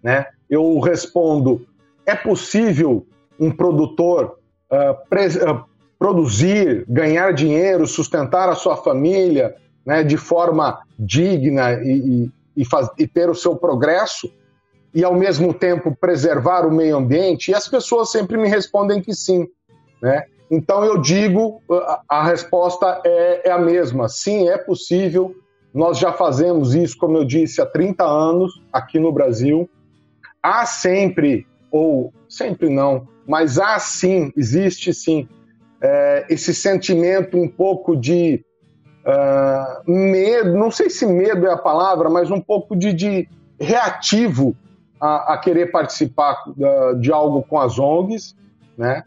né, 0.00 0.26
eu 0.48 0.78
respondo: 0.78 1.66
é 2.06 2.14
possível 2.14 3.04
um 3.38 3.50
produtor 3.50 4.38
uh, 4.70 4.92
uh, 4.92 5.64
produzir, 5.98 6.84
ganhar 6.88 7.32
dinheiro, 7.32 7.86
sustentar 7.86 8.48
a 8.48 8.54
sua 8.54 8.76
família 8.76 9.54
né, 9.84 10.02
de 10.02 10.16
forma 10.16 10.80
digna 10.98 11.72
e, 11.74 11.98
e, 11.98 12.32
e, 12.58 12.64
faz, 12.64 12.88
e 12.98 13.06
ter 13.06 13.28
o 13.28 13.34
seu 13.34 13.56
progresso 13.56 14.30
e, 14.94 15.04
ao 15.04 15.14
mesmo 15.14 15.52
tempo, 15.52 15.96
preservar 15.98 16.66
o 16.66 16.70
meio 16.70 16.96
ambiente? 16.96 17.50
E 17.50 17.54
as 17.54 17.68
pessoas 17.68 18.10
sempre 18.10 18.36
me 18.36 18.48
respondem 18.48 19.00
que 19.00 19.14
sim. 19.14 19.46
Né? 20.02 20.24
Então 20.50 20.84
eu 20.84 20.98
digo, 20.98 21.60
a, 22.08 22.24
resposta 22.24 23.00
é, 23.04 23.48
é, 23.48 23.50
a 23.50 23.58
mesma. 23.58 24.08
Sim, 24.08 24.48
é 24.48 24.56
possível. 24.56 25.34
Nós 25.74 25.98
já 25.98 26.12
fazemos 26.12 26.74
isso, 26.74 26.96
como 26.96 27.18
eu 27.18 27.24
disse, 27.24 27.60
há 27.60 27.66
30 27.66 28.04
anos 28.04 28.62
aqui 28.72 28.98
no 28.98 29.12
Brasil. 29.12 29.68
Há 30.42 30.64
sempre, 30.64 31.46
ou 31.70 32.12
sempre 32.28 32.70
não, 32.70 33.06
mas 33.28 33.58
há 33.58 33.78
sim, 33.78 34.32
existe 34.34 34.94
sim, 34.94 35.28
é, 35.82 36.26
esse 36.30 36.54
sentimento 36.54 37.36
um 37.36 37.46
pouco 37.46 37.94
de 37.94 38.42
uh, 39.04 39.90
medo, 39.90 40.56
não 40.56 40.70
sei 40.70 40.88
se 40.88 41.04
medo 41.04 41.46
é 41.46 41.52
a 41.52 41.58
palavra, 41.58 42.08
mas 42.08 42.30
um 42.30 42.40
pouco 42.40 42.74
de, 42.74 42.92
de 42.94 43.28
reativo 43.60 44.56
a, 44.98 45.34
a, 45.34 45.38
querer 45.38 45.70
participar 45.70 46.42
uh, 46.48 46.98
de 46.98 47.12
algo 47.12 47.42
com 47.42 47.60
as 47.60 47.78
ONGs, 47.78 48.34
né? 48.76 49.04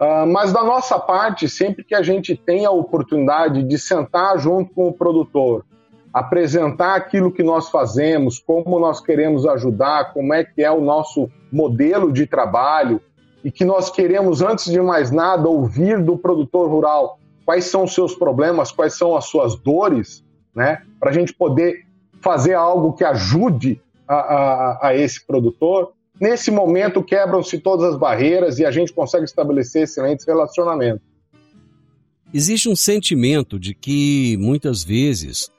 Uh, 0.00 0.26
mas 0.26 0.52
da 0.52 0.64
nossa 0.64 0.98
parte, 0.98 1.48
sempre 1.48 1.84
que 1.84 1.94
a 1.94 2.02
gente 2.02 2.34
tem 2.34 2.64
a 2.64 2.70
oportunidade 2.70 3.62
de 3.62 3.78
sentar 3.78 4.38
junto 4.38 4.72
com 4.74 4.88
o 4.88 4.92
produtor, 4.92 5.64
apresentar 6.12 6.96
aquilo 6.96 7.30
que 7.30 7.42
nós 7.42 7.68
fazemos, 7.68 8.40
como 8.40 8.80
nós 8.80 9.00
queremos 9.00 9.46
ajudar, 9.46 10.12
como 10.12 10.34
é 10.34 10.42
que 10.42 10.62
é 10.62 10.70
o 10.70 10.80
nosso 10.80 11.30
modelo 11.52 12.12
de 12.12 12.26
trabalho 12.26 13.00
e 13.44 13.50
que 13.50 13.64
nós 13.64 13.90
queremos, 13.90 14.40
antes 14.40 14.72
de 14.72 14.80
mais 14.80 15.10
nada, 15.10 15.46
ouvir 15.48 16.02
do 16.02 16.16
produtor 16.16 16.68
rural 16.70 17.18
quais 17.44 17.66
são 17.66 17.84
os 17.84 17.92
seus 17.92 18.14
problemas, 18.14 18.72
quais 18.72 18.96
são 18.96 19.14
as 19.14 19.26
suas 19.26 19.54
dores, 19.54 20.24
né, 20.56 20.82
para 20.98 21.10
a 21.10 21.12
gente 21.12 21.34
poder 21.34 21.84
fazer 22.22 22.54
algo 22.54 22.94
que 22.94 23.04
ajude 23.04 23.78
a, 24.08 24.14
a, 24.14 24.88
a 24.88 24.96
esse 24.96 25.26
produtor. 25.26 25.92
Nesse 26.18 26.50
momento, 26.50 27.02
quebram-se 27.02 27.58
todas 27.58 27.92
as 27.92 27.98
barreiras 27.98 28.58
e 28.58 28.64
a 28.64 28.70
gente 28.70 28.94
consegue 28.94 29.24
estabelecer 29.24 29.82
excelentes 29.82 30.24
relacionamentos. 30.24 31.02
Existe 32.32 32.68
um 32.68 32.74
sentimento 32.74 33.58
de 33.58 33.74
que, 33.74 34.38
muitas 34.40 34.82
vezes, 34.82 35.50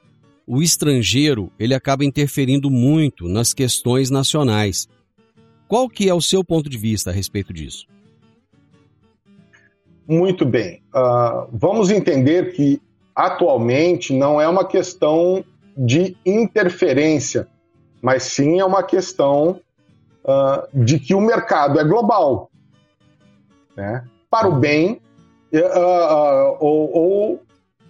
o 0.46 0.60
estrangeiro 0.60 1.52
ele 1.58 1.74
acaba 1.74 2.04
interferindo 2.04 2.68
muito 2.68 3.28
nas 3.28 3.54
questões 3.54 4.10
nacionais. 4.10 4.88
Qual 5.68 5.88
que 5.88 6.08
é 6.08 6.14
o 6.14 6.20
seu 6.20 6.44
ponto 6.44 6.70
de 6.70 6.78
vista 6.78 7.10
a 7.10 7.12
respeito 7.12 7.52
disso? 7.52 7.86
Muito 10.06 10.44
bem. 10.44 10.82
Uh, 10.94 11.48
vamos 11.52 11.90
entender 11.90 12.52
que 12.54 12.80
atualmente 13.14 14.12
não 14.12 14.40
é 14.40 14.46
uma 14.46 14.64
questão 14.64 15.44
de 15.76 16.16
interferência, 16.24 17.48
mas 18.00 18.22
sim 18.24 18.60
é 18.60 18.64
uma 18.64 18.82
questão 18.82 19.60
uh, 20.24 20.84
de 20.84 20.98
que 20.98 21.14
o 21.14 21.20
mercado 21.20 21.80
é 21.80 21.84
global, 21.84 22.50
né? 23.76 24.04
para 24.30 24.48
o 24.48 24.56
bem 24.56 25.00
uh, 25.52 26.56
ou, 26.60 26.96
ou, 26.96 27.42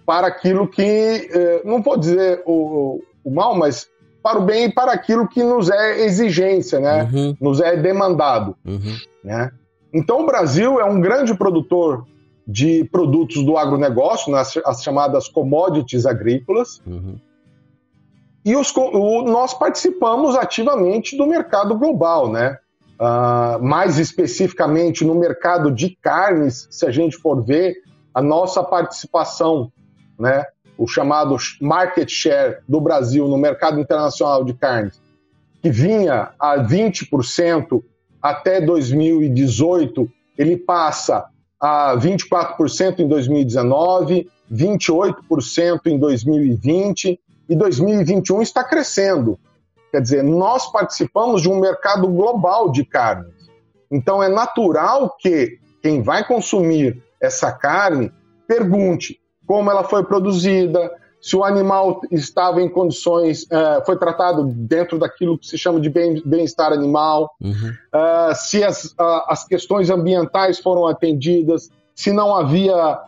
para 0.05 0.27
aquilo 0.27 0.67
que, 0.67 0.81
eh, 0.81 1.61
não 1.65 1.81
vou 1.81 1.97
dizer 1.97 2.41
o, 2.45 3.03
o, 3.25 3.29
mal, 3.29 3.53
mas 3.57 3.89
para 4.21 4.39
o 4.39 4.45
bem 4.45 4.65
e 4.65 4.73
para 4.73 4.91
aquilo 4.91 5.27
que 5.27 5.43
nos 5.43 5.69
é 5.69 6.05
exigência, 6.05 6.79
né? 6.79 7.09
Uhum. 7.11 7.37
nos 7.39 7.61
é 7.61 7.75
demandado. 7.77 8.55
Uhum. 8.65 8.95
Né? 9.23 9.51
Então 9.93 10.21
o 10.21 10.25
Brasil 10.25 10.79
é 10.79 10.85
um 10.85 10.99
grande 10.99 11.33
produtor 11.35 12.05
de 12.47 12.85
produtos 12.85 13.43
do 13.43 13.57
agronegócio, 13.57 14.31
nas, 14.31 14.55
as 14.65 14.81
chamadas 14.81 15.27
commodities 15.27 16.05
agrícolas, 16.05 16.81
uhum 16.85 17.17
e 18.47 18.55
os, 18.55 18.73
o, 18.77 19.23
nós 19.23 19.53
participamos 19.53 20.33
ativamente 20.37 21.17
do 21.17 21.27
mercado 21.27 21.77
global, 21.77 22.31
né? 22.31 22.57
Uh, 22.97 23.61
mais 23.61 23.99
especificamente 23.99 25.03
no 25.03 25.13
mercado 25.15 25.69
de 25.69 25.97
carnes, 26.01 26.65
se 26.71 26.85
a 26.85 26.89
gente 26.91 27.17
for 27.17 27.43
ver 27.43 27.75
a 28.13 28.21
nossa 28.21 28.63
participação, 28.63 29.69
né? 30.17 30.45
O 30.77 30.87
chamado 30.87 31.35
market 31.59 32.09
share 32.09 32.59
do 32.67 32.79
Brasil 32.79 33.27
no 33.27 33.37
mercado 33.37 33.79
internacional 33.79 34.43
de 34.43 34.53
carnes, 34.53 35.01
que 35.61 35.69
vinha 35.69 36.31
a 36.39 36.57
20% 36.57 37.83
até 38.21 38.61
2018, 38.61 40.09
ele 40.37 40.55
passa 40.55 41.25
a 41.59 41.95
24% 41.97 42.99
em 42.99 43.07
2019, 43.07 44.29
28% 44.51 45.87
em 45.87 45.97
2020 45.97 47.19
e 47.49 47.55
2021 47.55 48.41
está 48.41 48.63
crescendo. 48.63 49.39
Quer 49.91 50.01
dizer, 50.01 50.23
nós 50.23 50.71
participamos 50.71 51.41
de 51.41 51.49
um 51.49 51.59
mercado 51.59 52.07
global 52.07 52.71
de 52.71 52.85
carnes. 52.85 53.33
Então 53.89 54.21
é 54.21 54.29
natural 54.29 55.15
que 55.17 55.57
quem 55.81 56.01
vai 56.01 56.27
consumir 56.27 57.01
essa 57.21 57.51
carne 57.51 58.11
pergunte 58.47 59.19
como 59.47 59.71
ela 59.71 59.83
foi 59.83 60.03
produzida, 60.03 60.91
se 61.19 61.35
o 61.35 61.43
animal 61.43 62.01
estava 62.11 62.61
em 62.61 62.69
condições, 62.69 63.43
uh, 63.43 63.83
foi 63.85 63.97
tratado 63.97 64.43
dentro 64.43 64.99
daquilo 64.99 65.37
que 65.37 65.47
se 65.47 65.57
chama 65.57 65.79
de 65.79 65.89
bem-estar 65.89 66.71
animal, 66.71 67.31
uhum. 67.41 67.51
uh, 67.51 68.35
se 68.35 68.63
as, 68.63 68.85
uh, 68.85 69.23
as 69.27 69.43
questões 69.43 69.89
ambientais 69.89 70.59
foram 70.59 70.85
atendidas, 70.85 71.69
se 71.95 72.11
não 72.11 72.35
havia 72.35 72.99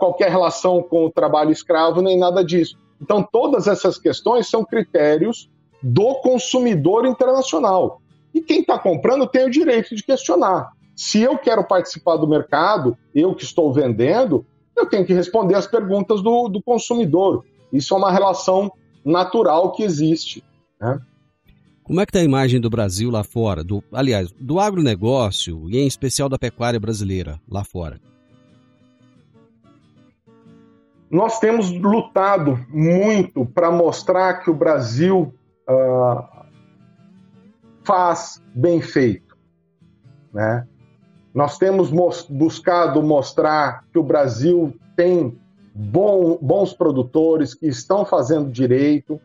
qualquer 0.00 0.28
relação 0.28 0.82
com 0.82 1.06
o 1.06 1.10
trabalho 1.10 1.52
escravo, 1.52 2.02
nem 2.02 2.18
nada 2.18 2.44
disso. 2.44 2.76
Então, 3.00 3.22
todas 3.22 3.68
essas 3.68 3.96
questões 3.96 4.50
são 4.50 4.64
critérios 4.64 5.48
do 5.80 6.16
consumidor 6.16 7.06
internacional. 7.06 8.00
E 8.34 8.40
quem 8.40 8.60
está 8.60 8.76
comprando 8.76 9.24
tem 9.28 9.46
o 9.46 9.50
direito 9.50 9.94
de 9.94 10.02
questionar. 10.02 10.72
Se 10.96 11.22
eu 11.22 11.38
quero 11.38 11.62
participar 11.62 12.16
do 12.16 12.26
mercado, 12.26 12.98
eu 13.14 13.36
que 13.36 13.44
estou 13.44 13.72
vendendo, 13.72 14.44
eu 14.78 14.86
tenho 14.86 15.04
que 15.04 15.12
responder 15.12 15.54
as 15.54 15.66
perguntas 15.66 16.22
do, 16.22 16.48
do 16.48 16.62
consumidor. 16.62 17.44
Isso 17.72 17.94
é 17.94 17.96
uma 17.96 18.12
relação 18.12 18.70
natural 19.04 19.72
que 19.72 19.82
existe. 19.82 20.42
Né? 20.80 21.00
Como 21.82 22.00
é 22.00 22.06
que 22.06 22.10
está 22.10 22.20
a 22.20 22.24
imagem 22.24 22.60
do 22.60 22.68
Brasil 22.68 23.10
lá 23.10 23.24
fora? 23.24 23.64
Do, 23.64 23.82
aliás, 23.92 24.30
do 24.32 24.60
agronegócio 24.60 25.68
e 25.70 25.78
em 25.78 25.86
especial 25.86 26.28
da 26.28 26.38
pecuária 26.38 26.78
brasileira 26.78 27.40
lá 27.48 27.64
fora? 27.64 28.00
Nós 31.10 31.38
temos 31.38 31.70
lutado 31.70 32.62
muito 32.68 33.46
para 33.46 33.70
mostrar 33.70 34.42
que 34.42 34.50
o 34.50 34.54
Brasil 34.54 35.34
uh, 35.66 36.46
faz 37.82 38.42
bem 38.54 38.82
feito. 38.82 39.34
Né? 40.32 40.68
Nós 41.34 41.58
temos 41.58 41.90
buscado 42.28 43.02
mostrar 43.02 43.84
que 43.92 43.98
o 43.98 44.02
Brasil 44.02 44.74
tem 44.96 45.38
bom, 45.74 46.38
bons 46.40 46.72
produtores 46.72 47.54
que 47.54 47.66
estão 47.66 48.04
fazendo 48.04 48.50
direito 48.50 49.20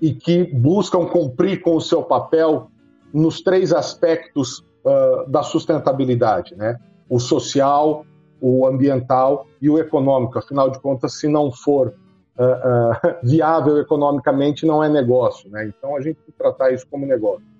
e 0.00 0.12
que 0.12 0.44
buscam 0.44 1.06
cumprir 1.06 1.62
com 1.62 1.76
o 1.76 1.80
seu 1.80 2.02
papel 2.02 2.68
nos 3.12 3.40
três 3.40 3.72
aspectos 3.72 4.58
uh, 4.84 5.30
da 5.30 5.42
sustentabilidade, 5.42 6.54
né? 6.56 6.78
O 7.08 7.18
social, 7.18 8.04
o 8.40 8.66
ambiental 8.66 9.46
e 9.62 9.70
o 9.70 9.78
econômico. 9.78 10.38
Afinal 10.38 10.68
de 10.68 10.78
contas, 10.80 11.14
se 11.14 11.28
não 11.28 11.50
for 11.50 11.94
uh, 12.36 12.42
uh, 12.42 13.16
viável 13.22 13.78
economicamente, 13.78 14.66
não 14.66 14.82
é 14.82 14.88
negócio, 14.88 15.48
né? 15.48 15.66
Então 15.66 15.96
a 15.96 16.00
gente 16.00 16.16
tem 16.16 16.26
que 16.26 16.32
tratar 16.32 16.72
isso 16.72 16.86
como 16.90 17.06
negócio. 17.06 17.53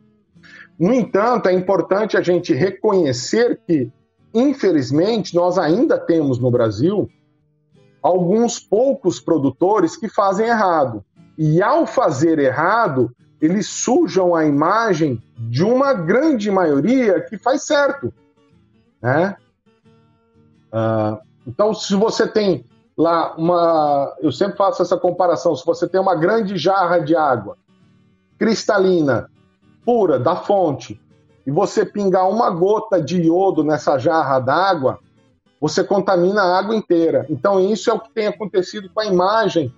No 0.78 0.92
entanto, 0.92 1.48
é 1.48 1.52
importante 1.52 2.16
a 2.16 2.20
gente 2.20 2.52
reconhecer 2.52 3.60
que, 3.66 3.90
infelizmente, 4.32 5.34
nós 5.34 5.58
ainda 5.58 5.98
temos 5.98 6.38
no 6.38 6.50
Brasil 6.50 7.08
alguns 8.02 8.58
poucos 8.58 9.20
produtores 9.20 9.96
que 9.96 10.08
fazem 10.08 10.46
errado. 10.46 11.04
E 11.38 11.62
ao 11.62 11.86
fazer 11.86 12.38
errado, 12.38 13.10
eles 13.40 13.66
sujam 13.66 14.34
a 14.34 14.44
imagem 14.44 15.22
de 15.38 15.64
uma 15.64 15.94
grande 15.94 16.50
maioria 16.50 17.20
que 17.20 17.38
faz 17.38 17.62
certo. 17.62 18.12
Né? 19.00 19.36
Uh, 20.72 21.18
então, 21.46 21.72
se 21.72 21.94
você 21.94 22.26
tem 22.26 22.66
lá 22.96 23.34
uma. 23.36 24.16
Eu 24.20 24.32
sempre 24.32 24.56
faço 24.56 24.82
essa 24.82 24.96
comparação. 24.96 25.54
Se 25.54 25.64
você 25.64 25.88
tem 25.88 26.00
uma 26.00 26.14
grande 26.14 26.56
jarra 26.56 26.98
de 26.98 27.14
água 27.14 27.56
cristalina 28.38 29.30
pura 29.84 30.18
da 30.18 30.36
fonte 30.36 31.00
e 31.46 31.50
você 31.50 31.84
pingar 31.84 32.28
uma 32.28 32.50
gota 32.50 33.00
de 33.00 33.20
iodo 33.22 33.62
nessa 33.62 33.98
jarra 33.98 34.38
d'água, 34.40 34.98
você 35.60 35.84
contamina 35.84 36.42
a 36.42 36.58
água 36.58 36.74
inteira. 36.74 37.26
Então, 37.28 37.60
isso 37.60 37.90
é 37.90 37.92
o 37.92 38.00
que 38.00 38.12
tem 38.12 38.26
acontecido 38.26 38.88
com 38.92 39.00
a 39.00 39.06
imagem 39.06 39.72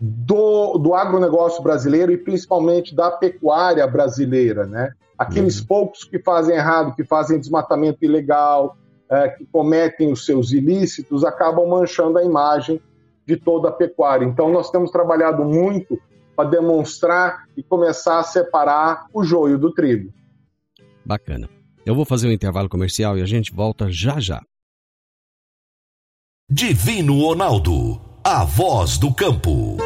do, 0.00 0.78
do 0.78 0.94
agronegócio 0.94 1.62
brasileiro 1.62 2.12
e 2.12 2.18
principalmente 2.18 2.94
da 2.94 3.10
pecuária 3.10 3.86
brasileira. 3.86 4.66
Né? 4.66 4.92
Aqueles 5.18 5.60
uhum. 5.60 5.66
poucos 5.66 6.04
que 6.04 6.18
fazem 6.18 6.56
errado, 6.56 6.94
que 6.94 7.04
fazem 7.04 7.38
desmatamento 7.38 8.04
ilegal, 8.04 8.76
é, 9.10 9.28
que 9.28 9.46
cometem 9.46 10.12
os 10.12 10.24
seus 10.26 10.52
ilícitos, 10.52 11.24
acabam 11.24 11.66
manchando 11.66 12.18
a 12.18 12.24
imagem 12.24 12.80
de 13.26 13.36
toda 13.36 13.68
a 13.68 13.72
pecuária. 13.72 14.24
Então, 14.24 14.50
nós 14.50 14.70
temos 14.70 14.90
trabalhado 14.90 15.44
muito 15.44 15.98
para 16.38 16.50
demonstrar 16.50 17.48
e 17.56 17.64
começar 17.64 18.20
a 18.20 18.22
separar 18.22 19.06
o 19.12 19.24
joio 19.24 19.58
do 19.58 19.72
trigo. 19.72 20.14
Bacana. 21.04 21.50
Eu 21.84 21.96
vou 21.96 22.04
fazer 22.04 22.28
um 22.28 22.32
intervalo 22.32 22.68
comercial 22.68 23.18
e 23.18 23.22
a 23.22 23.26
gente 23.26 23.52
volta 23.52 23.90
já 23.90 24.20
já. 24.20 24.40
Divino 26.48 27.20
Ronaldo, 27.22 28.00
a 28.22 28.44
voz 28.44 28.98
do 28.98 29.12
campo. 29.12 29.78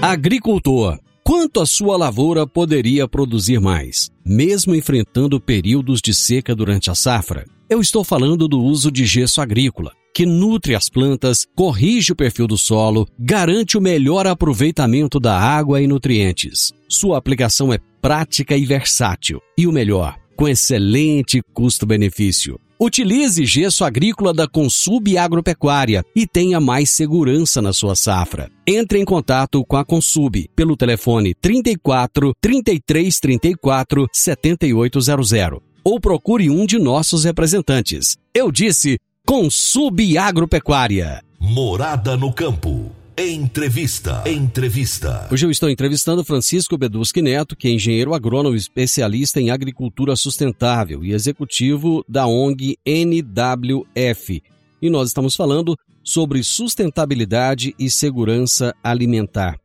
Agricultor, 0.00 0.98
quanto 1.22 1.60
a 1.60 1.66
sua 1.66 1.98
lavoura 1.98 2.46
poderia 2.46 3.06
produzir 3.06 3.60
mais, 3.60 4.10
mesmo 4.24 4.74
enfrentando 4.74 5.38
períodos 5.38 6.00
de 6.00 6.14
seca 6.14 6.54
durante 6.54 6.90
a 6.90 6.94
safra? 6.94 7.44
Eu 7.68 7.78
estou 7.82 8.02
falando 8.02 8.48
do 8.48 8.58
uso 8.58 8.90
de 8.90 9.04
gesso 9.04 9.42
agrícola 9.42 9.92
que 10.16 10.24
nutre 10.24 10.74
as 10.74 10.88
plantas, 10.88 11.46
corrige 11.54 12.12
o 12.12 12.16
perfil 12.16 12.46
do 12.46 12.56
solo, 12.56 13.06
garante 13.18 13.76
o 13.76 13.82
melhor 13.82 14.26
aproveitamento 14.26 15.20
da 15.20 15.38
água 15.38 15.82
e 15.82 15.86
nutrientes. 15.86 16.72
Sua 16.88 17.18
aplicação 17.18 17.70
é 17.70 17.78
prática 18.00 18.56
e 18.56 18.64
versátil. 18.64 19.42
E 19.58 19.66
o 19.66 19.72
melhor, 19.72 20.16
com 20.34 20.48
excelente 20.48 21.42
custo-benefício. 21.52 22.58
Utilize 22.80 23.44
gesso 23.44 23.84
agrícola 23.84 24.32
da 24.32 24.48
Consub 24.48 25.18
Agropecuária 25.18 26.02
e 26.14 26.26
tenha 26.26 26.58
mais 26.58 26.88
segurança 26.88 27.60
na 27.60 27.74
sua 27.74 27.94
safra. 27.94 28.50
Entre 28.66 28.98
em 28.98 29.04
contato 29.04 29.62
com 29.66 29.76
a 29.76 29.84
Consub 29.84 30.48
pelo 30.56 30.78
telefone 30.78 31.34
34 31.34 32.32
33 32.40 33.20
34 33.20 34.06
7800 34.10 35.60
ou 35.86 36.00
procure 36.00 36.50
um 36.50 36.66
de 36.66 36.80
nossos 36.80 37.22
representantes. 37.22 38.16
Eu 38.34 38.50
disse 38.50 38.98
com 39.26 39.50
Subagropecuária. 39.50 41.20
Morada 41.40 42.16
no 42.16 42.32
campo. 42.32 42.92
Entrevista. 43.18 44.22
Entrevista. 44.24 45.26
Hoje 45.32 45.44
eu 45.44 45.50
estou 45.50 45.68
entrevistando 45.68 46.24
Francisco 46.24 46.78
Beduschi 46.78 47.20
Neto, 47.20 47.56
que 47.56 47.66
é 47.66 47.72
engenheiro 47.72 48.14
agrônomo 48.14 48.54
especialista 48.54 49.40
em 49.40 49.50
agricultura 49.50 50.14
sustentável 50.14 51.04
e 51.04 51.12
executivo 51.12 52.04
da 52.08 52.28
ONG 52.28 52.78
NWF. 52.86 54.42
E 54.80 54.88
nós 54.88 55.08
estamos 55.08 55.34
falando 55.34 55.76
sobre 56.04 56.44
sustentabilidade 56.44 57.74
e 57.76 57.90
segurança 57.90 58.76
alimentar. 58.80 59.58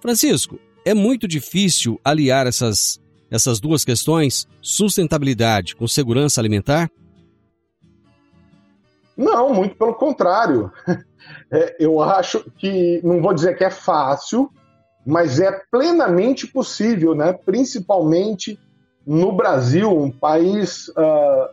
Francisco, 0.00 0.58
é 0.84 0.94
muito 0.94 1.28
difícil 1.28 2.00
aliar 2.04 2.48
essas, 2.48 2.98
essas 3.30 3.60
duas 3.60 3.84
questões, 3.84 4.48
sustentabilidade 4.60 5.76
com 5.76 5.86
segurança 5.86 6.40
alimentar? 6.40 6.90
Não, 9.16 9.54
muito 9.54 9.76
pelo 9.76 9.94
contrário. 9.94 10.70
É, 11.50 11.76
eu 11.80 12.00
acho 12.00 12.48
que, 12.52 13.00
não 13.02 13.20
vou 13.20 13.34
dizer 13.34 13.56
que 13.56 13.64
é 13.64 13.70
fácil, 13.70 14.48
mas 15.04 15.40
é 15.40 15.50
plenamente 15.72 16.46
possível, 16.46 17.16
né? 17.16 17.32
principalmente 17.32 18.56
no 19.04 19.32
Brasil, 19.32 19.90
um 19.90 20.08
país 20.08 20.86
uh, 20.90 21.48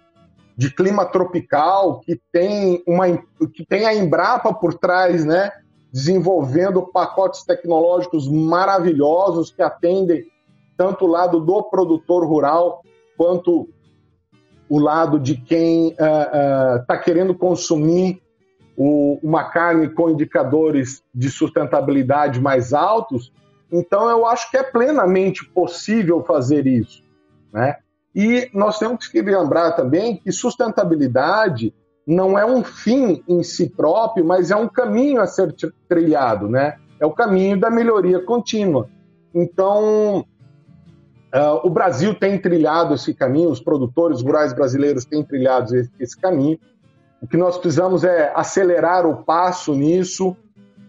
de 0.55 0.69
clima 0.73 1.05
tropical, 1.05 2.01
que 2.01 2.21
tem, 2.31 2.83
uma, 2.87 3.05
que 3.51 3.65
tem 3.67 3.85
a 3.85 3.95
Embrapa 3.95 4.53
por 4.53 4.75
trás, 4.75 5.25
né? 5.25 5.51
desenvolvendo 5.91 6.87
pacotes 6.91 7.43
tecnológicos 7.43 8.27
maravilhosos 8.27 9.51
que 9.51 9.61
atendem 9.61 10.25
tanto 10.77 11.05
o 11.05 11.07
lado 11.07 11.39
do 11.39 11.63
produtor 11.63 12.25
rural 12.27 12.81
quanto 13.15 13.69
o 14.73 14.79
lado 14.79 15.19
de 15.19 15.35
quem 15.35 15.89
está 15.89 16.81
uh, 16.89 16.97
uh, 16.97 17.03
querendo 17.03 17.35
consumir 17.35 18.19
o, 18.75 19.19
uma 19.21 19.43
carne 19.43 19.87
com 19.87 20.09
indicadores 20.09 21.03
de 21.13 21.29
sustentabilidade 21.29 22.41
mais 22.41 22.73
altos, 22.73 23.31
então 23.71 24.09
eu 24.09 24.25
acho 24.25 24.49
que 24.49 24.57
é 24.57 24.63
plenamente 24.63 25.45
possível 25.45 26.23
fazer 26.23 26.65
isso. 26.65 27.03
Né? 27.53 27.75
E 28.15 28.49
nós 28.51 28.79
temos 28.79 29.07
que 29.07 29.21
lembrar 29.21 29.73
também 29.73 30.17
que 30.17 30.31
sustentabilidade 30.31 31.71
não 32.07 32.35
é 32.35 32.43
um 32.43 32.63
fim 32.63 33.23
em 33.27 33.43
si 33.43 33.69
próprio, 33.69 34.25
mas 34.25 34.49
é 34.49 34.55
um 34.55 34.67
caminho 34.67 35.21
a 35.21 35.27
ser 35.27 35.55
trilhado, 35.87 36.49
né? 36.49 36.77
É 36.99 37.05
o 37.05 37.11
caminho 37.11 37.59
da 37.59 37.69
melhoria 37.69 38.19
contínua. 38.19 38.89
Então, 39.35 40.25
Uh, 41.33 41.65
o 41.65 41.69
Brasil 41.69 42.13
tem 42.13 42.37
trilhado 42.37 42.93
esse 42.93 43.11
caminho, 43.11 43.49
os 43.49 43.59
produtores 43.59 44.21
rurais 44.21 44.53
brasileiros 44.53 45.03
têm 45.03 45.23
trilhado 45.23 45.75
esse, 45.75 45.89
esse, 45.99 46.15
caminho. 46.15 46.59
O 47.19 47.27
que 47.27 47.37
nós 47.37 47.57
precisamos 47.57 48.03
é 48.03 48.31
acelerar 48.35 49.07
o 49.07 49.23
passo 49.23 49.73
nisso 49.73 50.37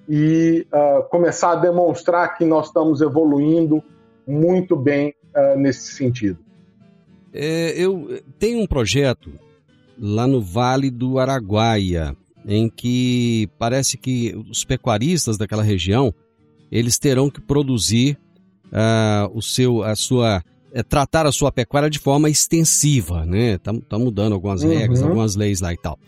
e 0.06 0.66
uh, 0.70 1.08
começar 1.08 1.52
a 1.52 1.56
demonstrar 1.56 2.36
que 2.36 2.44
nós 2.44 2.66
estamos 2.66 3.00
evoluindo 3.00 3.82
muito 4.26 4.76
bem 4.76 5.14
uh, 5.34 5.58
nesse 5.58 5.94
sentido. 5.94 6.38
É, 7.32 7.70
eu 7.70 8.22
tenho 8.38 8.60
um 8.60 8.66
projeto 8.66 9.32
lá 9.98 10.26
no 10.26 10.42
Vale 10.42 10.90
do 10.90 11.18
Araguaia, 11.18 12.14
em 12.46 12.68
que 12.68 13.48
parece 13.58 13.96
que 13.96 14.36
os 14.50 14.62
pecuaristas 14.62 15.38
daquela 15.38 15.62
região 15.62 16.12
eles 16.70 16.98
terão 16.98 17.30
que 17.30 17.40
produzir 17.40 18.18
uh, 18.66 19.30
o 19.36 19.42
seu, 19.42 19.82
a 19.82 19.94
sua 19.94 20.42
é, 20.72 20.82
tratar 20.82 21.24
a 21.26 21.32
sua 21.32 21.52
pecuária 21.52 21.88
de 21.88 21.98
forma 21.98 22.28
extensiva, 22.28 23.24
né? 23.24 23.58
Tá, 23.58 23.72
tá 23.88 23.98
mudando 23.98 24.32
algumas 24.32 24.62
Uhum. 24.62 24.70
regras, 24.70 25.02
algumas 25.02 25.36
leis 25.36 25.60
lá 25.60 25.72
e 25.72 25.76
tal. 25.76 25.98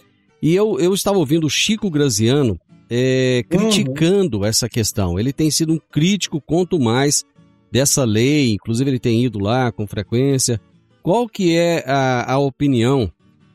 E 0.42 0.54
eu, 0.54 0.78
eu 0.80 0.92
estava 0.92 1.18
ouvindo 1.18 1.46
o 1.46 1.50
Chico 1.50 1.88
Graziano 1.88 2.58
é, 2.90 3.44
criticando 3.48 4.44
essa 4.44 4.68
questão. 4.68 5.18
Ele 5.18 5.32
tem 5.32 5.50
sido 5.50 5.72
um 5.72 5.78
crítico 5.90 6.40
quanto 6.40 6.78
mais 6.80 7.24
dessa 7.70 8.04
lei, 8.04 8.54
inclusive 8.54 8.90
ele 8.90 8.98
tem 8.98 9.24
ido 9.24 9.38
lá 9.38 9.70
com 9.70 9.86
frequência. 9.86 10.60
Qual 11.02 11.28
que 11.28 11.56
é 11.56 11.84
a, 11.86 12.32
a 12.32 12.38
opinião 12.38 13.10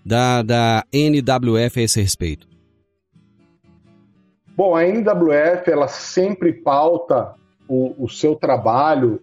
da, 0.06 0.42
da 0.42 0.86
NWF 0.94 1.80
a 1.80 1.84
esse 1.84 2.02
respeito? 2.02 2.48
Bom, 4.56 4.76
a 4.76 4.86
NWF 4.86 5.70
ela 5.70 5.88
sempre 5.88 6.54
pauta 6.54 7.36
o, 7.68 8.06
o 8.06 8.10
seu 8.10 8.36
trabalho 8.36 9.22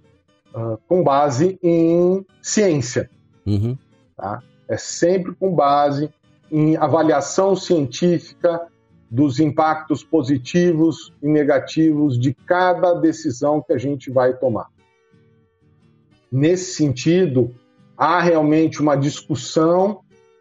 ah, 0.54 0.78
com 0.88 1.02
base 1.02 1.58
em 1.62 2.24
ciência. 2.42 3.10
Uhum, 3.46 3.76
Tá? 4.16 4.42
É 4.68 4.76
sempre 4.76 5.34
com 5.34 5.54
base 5.54 6.10
em 6.50 6.76
avaliação 6.76 7.54
científica 7.54 8.66
dos 9.10 9.38
impactos 9.38 10.02
positivos 10.02 11.14
e 11.22 11.28
negativos 11.28 12.18
de 12.18 12.34
cada 12.34 12.94
decisão 12.94 13.62
que 13.62 13.72
a 13.72 13.78
gente 13.78 14.10
vai 14.10 14.34
tomar. 14.34 14.66
Nesse 16.30 16.74
sentido, 16.74 17.54
há 17.96 18.20
realmente 18.20 18.82
uma 18.82 18.96
discussão 18.96 20.00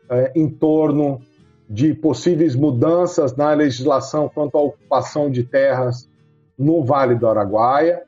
eh, 0.10 0.34
em 0.36 0.50
torno 0.50 1.22
de 1.70 1.94
possíveis 1.94 2.56
mudanças 2.56 3.36
na 3.36 3.54
legislação 3.54 4.28
quanto 4.28 4.58
à 4.58 4.62
ocupação 4.62 5.30
de 5.30 5.44
terras 5.44 6.10
no 6.58 6.84
Vale 6.84 7.16
do 7.16 7.28
Araguaia. 7.28 8.04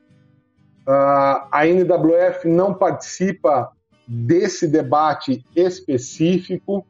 Ah, 0.86 1.48
a 1.52 1.66
NWF 1.66 2.48
não 2.48 2.74
participa 2.74 3.70
desse 4.08 4.66
debate 4.66 5.44
específico, 5.54 6.84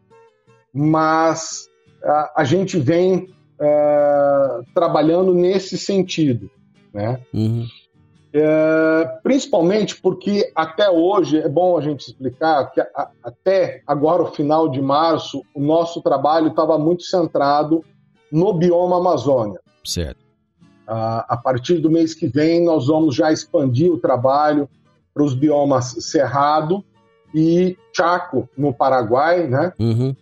mas 0.73 1.69
ah, 2.03 2.33
a 2.37 2.45
gente 2.45 2.79
vem 2.79 3.29
ah, 3.61 4.61
trabalhando 4.75 5.35
nesse 5.35 5.77
sentido, 5.77 6.51
né? 6.95 7.21
uhum, 7.35 7.67
É, 8.33 9.19
principalmente 9.25 10.01
porque 10.01 10.53
até 10.55 10.89
hoje 10.89 11.39
é 11.39 11.49
bom 11.49 11.77
a 11.77 11.81
gente 11.81 12.07
explicar 12.07 12.71
que 12.71 12.81
a- 12.81 13.11
até 13.25 13.83
agora 13.85 14.23
o 14.23 14.31
final 14.33 14.69
de 14.69 14.81
março 14.81 15.43
o 15.53 15.61
nosso 15.61 16.01
trabalho 16.01 16.49
estava 16.49 16.79
muito 16.79 17.03
centrado 17.03 17.85
no 18.31 18.53
bioma 18.53 18.99
Amazônia. 18.99 19.61
certo. 19.85 20.30
A 20.93 21.37
partir 21.37 21.79
do 21.79 21.89
mês 21.89 22.15
que 22.15 22.27
vem, 22.27 22.65
nós 22.65 22.89
vamos 22.89 23.15
já 23.15 23.33
expandir 23.33 23.93
o 23.93 23.99
trabalho 23.99 24.69
para 25.15 25.23
os 25.23 25.35
biomas 25.35 25.97
Cerrado 26.01 26.85
e 27.33 27.77
Chaco, 27.93 28.49
no 28.57 28.75
Paraguai, 28.75 29.47
né? 29.47 29.73
Uhum, 29.79 30.17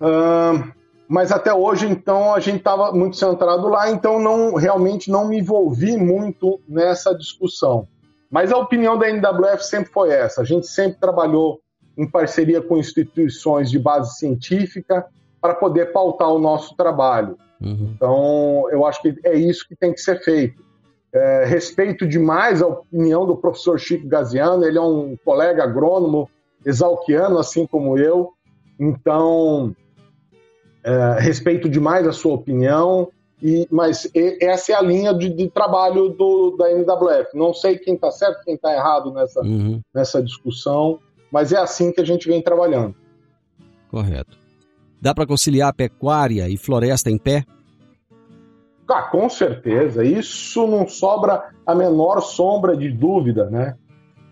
Ah, 0.00 0.72
mas 1.06 1.30
até 1.30 1.52
hoje, 1.52 1.86
então, 1.86 2.34
a 2.34 2.40
gente 2.40 2.58
estava 2.58 2.92
muito 2.92 3.16
centrado 3.16 3.68
lá, 3.68 3.90
então 3.90 4.18
não 4.18 4.54
realmente 4.54 5.10
não 5.10 5.28
me 5.28 5.38
envolvi 5.38 5.96
muito 5.98 6.60
nessa 6.66 7.14
discussão. 7.14 7.86
Mas 8.30 8.50
a 8.50 8.56
opinião 8.56 8.98
da 8.98 9.08
NWF 9.08 9.64
sempre 9.64 9.92
foi 9.92 10.10
essa. 10.10 10.40
A 10.40 10.44
gente 10.44 10.66
sempre 10.66 10.98
trabalhou 10.98 11.60
em 11.96 12.10
parceria 12.10 12.60
com 12.60 12.76
instituições 12.76 13.70
de 13.70 13.78
base 13.78 14.16
científica 14.16 15.06
para 15.40 15.54
poder 15.54 15.92
pautar 15.92 16.28
o 16.30 16.38
nosso 16.38 16.74
trabalho. 16.74 17.36
Uhum, 17.60 17.92
Então, 17.94 18.68
eu 18.70 18.86
acho 18.86 19.02
que 19.02 19.14
é 19.24 19.34
isso 19.34 19.66
que 19.68 19.76
tem 19.76 19.92
que 19.92 20.00
ser 20.00 20.22
feito. 20.22 20.62
É, 21.12 21.44
respeito 21.44 22.06
demais 22.06 22.60
a 22.60 22.66
opinião 22.66 23.24
do 23.24 23.36
professor 23.36 23.78
Chico 23.78 24.06
Gaziano, 24.08 24.64
ele 24.64 24.78
é 24.78 24.82
um 24.82 25.16
colega 25.24 25.62
agrônomo 25.62 26.28
exalquiano, 26.66 27.38
assim 27.38 27.66
como 27.66 27.96
eu, 27.96 28.32
então, 28.80 29.74
é, 30.82 31.20
respeito 31.20 31.68
demais 31.68 32.06
a 32.06 32.12
sua 32.12 32.34
opinião, 32.34 33.08
e, 33.40 33.68
mas 33.70 34.10
essa 34.40 34.72
é 34.72 34.74
a 34.74 34.80
linha 34.80 35.12
de, 35.12 35.28
de 35.28 35.50
trabalho 35.50 36.08
do, 36.08 36.56
da 36.56 36.72
NWF. 36.72 37.36
Não 37.36 37.52
sei 37.52 37.78
quem 37.78 37.94
está 37.94 38.10
certo, 38.10 38.42
quem 38.44 38.54
está 38.54 38.72
errado 38.72 39.12
nessa, 39.12 39.40
uhum, 39.42 39.80
nessa 39.94 40.22
discussão, 40.22 40.98
mas 41.30 41.52
é 41.52 41.58
assim 41.58 41.92
que 41.92 42.00
a 42.00 42.04
gente 42.04 42.26
vem 42.26 42.42
trabalhando. 42.42 42.94
correto. 43.90 44.43
Dá 45.04 45.14
para 45.14 45.26
conciliar 45.26 45.74
pecuária 45.74 46.48
e 46.48 46.56
floresta 46.56 47.10
em 47.10 47.18
pé? 47.18 47.44
Ah, 48.88 49.02
com 49.02 49.28
certeza, 49.28 50.02
isso 50.02 50.66
não 50.66 50.88
sobra 50.88 51.50
a 51.66 51.74
menor 51.74 52.22
sombra 52.22 52.74
de 52.74 52.90
dúvida, 52.90 53.50
né? 53.50 53.76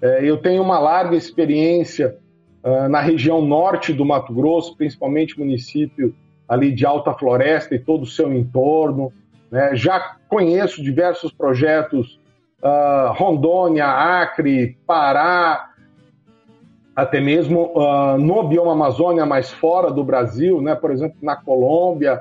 É, 0.00 0.24
eu 0.24 0.38
tenho 0.38 0.62
uma 0.62 0.78
larga 0.78 1.14
experiência 1.14 2.16
ah, 2.64 2.88
na 2.88 3.00
região 3.00 3.42
norte 3.42 3.92
do 3.92 4.02
Mato 4.02 4.32
Grosso, 4.32 4.74
principalmente 4.74 5.38
município 5.38 6.14
ali 6.48 6.74
de 6.74 6.86
Alta 6.86 7.12
Floresta 7.12 7.74
e 7.74 7.78
todo 7.78 8.04
o 8.04 8.06
seu 8.06 8.32
entorno. 8.32 9.12
né? 9.50 9.76
Já 9.76 10.16
conheço 10.26 10.82
diversos 10.82 11.30
projetos 11.32 12.18
ah, 12.62 13.12
Rondônia, 13.14 13.84
Acre, 13.84 14.78
Pará, 14.86 15.71
até 16.94 17.20
mesmo 17.20 17.72
ah, 17.78 18.16
no 18.18 18.42
bioma 18.48 18.72
Amazônia, 18.72 19.24
mais 19.26 19.50
fora 19.50 19.90
do 19.90 20.04
Brasil, 20.04 20.60
né? 20.60 20.74
Por 20.74 20.90
exemplo, 20.90 21.16
na 21.22 21.36
Colômbia, 21.36 22.20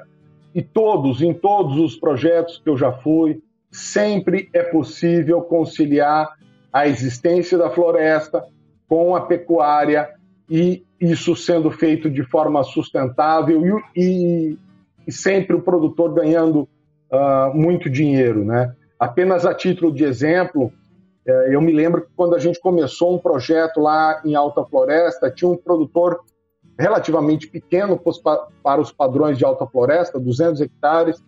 e 0.54 0.62
todos, 0.62 1.22
em 1.22 1.34
todos 1.34 1.78
os 1.78 1.96
projetos 1.96 2.58
que 2.62 2.70
eu 2.70 2.78
já 2.78 2.92
fui, 2.92 3.42
sempre 3.72 4.50
é 4.54 4.64
possível 4.64 5.42
conciliar 5.42 6.30
a 6.72 6.88
existência 6.88 7.58
da 7.58 7.70
floresta 7.70 8.44
com 8.88 9.16
a 9.16 9.22
pecuária 9.22 10.10
e 10.50 10.84
isso 11.00 11.36
sendo 11.36 11.72
feito 11.72 12.10
de 12.10 12.24
forma 12.24 12.64
sustentável 12.64 13.82
e, 13.96 14.02
e- 14.02 14.58
e 15.08 15.12
sempre 15.12 15.56
o 15.56 15.62
produtor 15.62 16.14
ganhando 16.14 16.68
ah, 17.12 17.52
muito 17.54 17.90
dinheiro, 17.90 18.46
né? 18.46 18.74
Apenas 19.00 19.46
a 19.46 19.54
título 19.54 19.92
de 19.92 20.04
exemplo, 20.04 20.72
eu 21.26 21.62
me 21.62 21.72
lembro 21.72 22.02
que 22.02 22.10
quando 22.16 22.36
a 22.36 22.40
gente 22.40 22.60
começou 22.60 23.16
um 23.16 23.20
projeto 23.20 23.80
lá 23.80 24.22
em 24.26 24.36
Alta 24.36 24.64
Floresta, 24.66 25.30
tinha 25.32 25.50
um 25.50 25.58
produtor 25.58 26.20
relativamente 26.80 27.48
pequeno 27.48 28.00
para 28.64 28.82
os 28.82 28.92
padrões 28.92 29.38
de 29.38 29.46
alta 29.46 29.68
floresta, 29.68 30.20
200 30.20 30.62
hectares. 30.62 31.24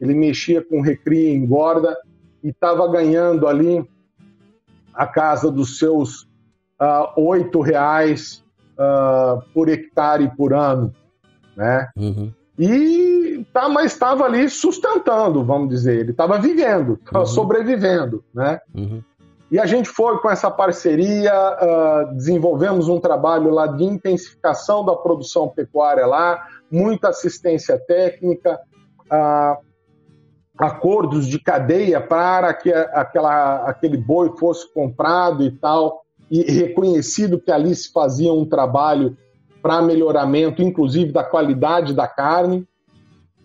Ele 0.00 0.14
mexia 0.14 0.64
com 0.64 0.80
recria 0.80 1.30
e 1.30 1.34
engorda 1.36 1.96
e 2.42 2.48
estava 2.48 2.90
ganhando 2.90 3.46
ali 3.46 3.88
a 4.92 5.06
casa 5.06 5.50
dos 5.50 5.78
seus 5.78 6.28
ah, 6.78 7.12
oito 7.16 7.60
reais 7.60 8.42
ah, 8.78 9.38
por 9.54 9.68
hectare 9.68 10.30
por 10.36 10.52
ano, 10.52 10.92
né? 11.56 11.88
Uhum, 11.96 12.32
E 12.58 13.46
tá, 13.52 13.68
mas 13.68 13.92
estava 13.92 14.24
ali 14.24 14.48
sustentando, 14.50 15.44
vamos 15.44 15.68
dizer. 15.68 16.00
Ele 16.00 16.10
estava 16.10 16.38
vivendo, 16.38 16.94
estava 16.94 17.20
Uhum. 17.20 17.26
sobrevivendo, 17.26 18.24
né? 18.34 18.58
uhum, 18.74 19.02
E 19.50 19.60
a 19.60 19.66
gente 19.66 19.88
foi 19.88 20.18
com 20.18 20.28
essa 20.28 20.50
parceria, 20.50 21.32
ah, 21.32 22.10
desenvolvemos 22.12 22.88
um 22.88 22.98
trabalho 22.98 23.50
lá 23.50 23.66
de 23.66 23.84
intensificação 23.84 24.84
da 24.84 24.94
produção 24.96 25.48
pecuária 25.48 26.04
lá, 26.04 26.42
muita 26.70 27.10
assistência 27.10 27.78
técnica, 27.78 28.58
ah, 29.08 29.56
acordos 30.58 31.26
de 31.26 31.38
cadeia 31.38 32.00
para 32.00 32.52
que 32.54 32.72
aquela, 32.72 33.56
aquele 33.68 33.96
boi 33.96 34.36
fosse 34.36 34.72
comprado 34.72 35.44
e 35.44 35.50
tal, 35.50 36.02
e 36.30 36.42
reconhecido 36.42 37.40
que 37.40 37.52
ali 37.52 37.74
se 37.74 37.92
fazia 37.92 38.32
um 38.32 38.44
trabalho 38.44 39.16
para 39.62 39.82
melhoramento, 39.82 40.62
inclusive 40.62 41.12
da 41.12 41.22
qualidade 41.22 41.94
da 41.94 42.08
carne. 42.08 42.66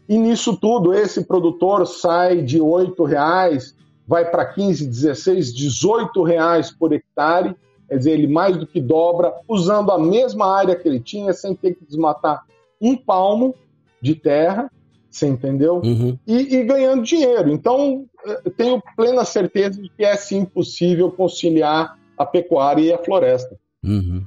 E 0.09 0.17
nisso 0.17 0.57
tudo, 0.57 0.93
esse 0.93 1.25
produtor 1.25 1.85
sai 1.85 2.41
de 2.41 2.59
R$ 2.59 2.93
reais 3.07 3.75
vai 4.11 4.29
para 4.29 4.45
15, 4.45 4.87
16, 4.87 5.53
18 5.53 6.21
reais 6.21 6.69
por 6.69 6.91
hectare, 6.91 7.55
quer 7.87 7.97
dizer, 7.97 8.11
ele 8.11 8.27
mais 8.27 8.57
do 8.57 8.67
que 8.67 8.81
dobra, 8.81 9.33
usando 9.47 9.89
a 9.89 9.97
mesma 9.97 10.53
área 10.53 10.75
que 10.75 10.85
ele 10.85 10.99
tinha, 10.99 11.31
sem 11.31 11.55
ter 11.55 11.75
que 11.75 11.85
desmatar 11.85 12.43
um 12.81 12.97
palmo 12.97 13.55
de 14.01 14.13
terra, 14.13 14.69
você 15.09 15.27
entendeu? 15.27 15.77
uhum. 15.81 16.19
E, 16.27 16.57
e 16.57 16.63
ganhando 16.65 17.03
dinheiro. 17.03 17.49
Então, 17.49 18.05
eu 18.43 18.51
tenho 18.51 18.83
plena 18.97 19.23
certeza 19.23 19.81
de 19.81 19.87
que 19.87 20.03
é 20.03 20.17
sim 20.17 20.43
possível 20.43 21.09
conciliar 21.09 21.97
a 22.17 22.25
pecuária 22.25 22.81
e 22.81 22.91
a 22.91 22.97
floresta. 22.97 23.57
Uhum. 23.81 24.25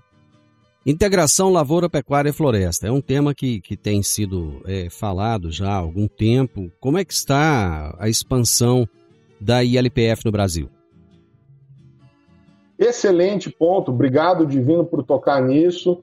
Integração 0.86 1.52
lavoura, 1.52 1.90
pecuária 1.90 2.30
e 2.30 2.32
floresta 2.32 2.86
é 2.86 2.90
um 2.90 3.02
tema 3.02 3.34
que, 3.34 3.60
que 3.60 3.76
tem 3.76 4.02
sido 4.02 4.62
é, 4.64 4.88
falado 4.88 5.52
já 5.52 5.68
há 5.68 5.76
algum 5.76 6.08
tempo. 6.08 6.72
Como 6.80 6.96
é 6.96 7.04
que 7.04 7.12
está 7.12 7.94
a 7.98 8.08
expansão 8.08 8.88
da 9.44 9.62
ILPF 9.62 10.24
no 10.24 10.32
Brasil? 10.32 10.70
Excelente 12.78 13.50
ponto, 13.50 13.90
obrigado 13.90 14.46
Divino 14.46 14.84
por 14.84 15.04
tocar 15.04 15.42
nisso. 15.42 16.00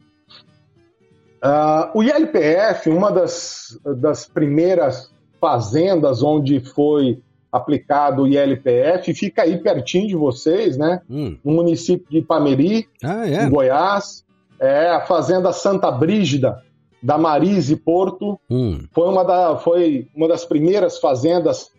Ah, 1.41 1.91
o 1.95 2.03
ILPF, 2.03 2.89
uma 2.91 3.11
das, 3.11 3.79
das 3.97 4.27
primeiras 4.27 5.11
fazendas 5.39 6.21
onde 6.21 6.59
foi 6.59 7.19
aplicado 7.51 8.21
o 8.21 8.27
ILPF, 8.27 9.13
fica 9.15 9.41
aí 9.41 9.57
pertinho 9.57 10.07
de 10.07 10.15
vocês, 10.15 10.77
né? 10.77 11.01
Hum. 11.09 11.35
No 11.43 11.53
município 11.53 12.07
de 12.09 12.19
Ipameri, 12.19 12.87
ah, 13.03 13.27
é? 13.27 13.43
em 13.43 13.49
Goiás. 13.49 14.23
É 14.59 14.91
a 14.91 15.01
Fazenda 15.01 15.51
Santa 15.51 15.89
Brígida, 15.89 16.61
da 17.01 17.17
Marise 17.17 17.75
Porto. 17.75 18.39
Hum. 18.47 18.85
Foi, 18.91 19.09
uma 19.09 19.23
da, 19.25 19.57
foi 19.57 20.07
uma 20.15 20.27
das 20.27 20.45
primeiras 20.45 20.99
fazendas 20.99 21.71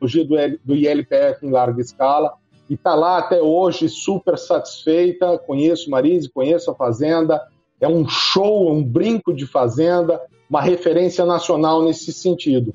do, 0.00 0.36
do 0.64 0.76
ILPF 0.76 1.46
em 1.46 1.50
larga 1.50 1.80
escala. 1.80 2.32
E 2.68 2.74
está 2.74 2.94
lá 2.94 3.18
até 3.18 3.40
hoje 3.40 3.88
super 3.88 4.36
satisfeita. 4.38 5.38
Conheço 5.38 5.90
Marise, 5.90 6.28
conheço 6.28 6.70
a 6.70 6.74
fazenda. 6.74 7.40
É 7.80 7.88
um 7.88 8.06
show, 8.08 8.72
um 8.72 8.82
brinco 8.82 9.32
de 9.32 9.46
fazenda, 9.46 10.20
uma 10.50 10.60
referência 10.60 11.24
nacional 11.24 11.82
nesse 11.82 12.12
sentido. 12.12 12.74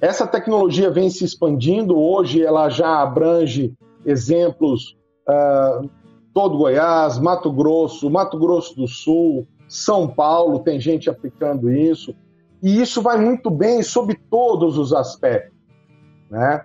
Essa 0.00 0.26
tecnologia 0.26 0.90
vem 0.90 1.08
se 1.08 1.24
expandindo, 1.24 1.98
hoje 1.98 2.42
ela 2.42 2.68
já 2.68 3.00
abrange 3.00 3.72
exemplos 4.04 4.96
uh, 5.28 5.88
todo 6.34 6.58
Goiás, 6.58 7.18
Mato 7.18 7.50
Grosso, 7.50 8.10
Mato 8.10 8.36
Grosso 8.38 8.74
do 8.76 8.88
Sul, 8.88 9.46
São 9.68 10.08
Paulo, 10.08 10.58
tem 10.58 10.80
gente 10.80 11.08
aplicando 11.08 11.70
isso, 11.70 12.14
e 12.62 12.80
isso 12.82 13.00
vai 13.00 13.18
muito 13.18 13.50
bem 13.50 13.82
sob 13.82 14.14
todos 14.28 14.76
os 14.76 14.92
aspectos, 14.92 15.53
né? 16.34 16.64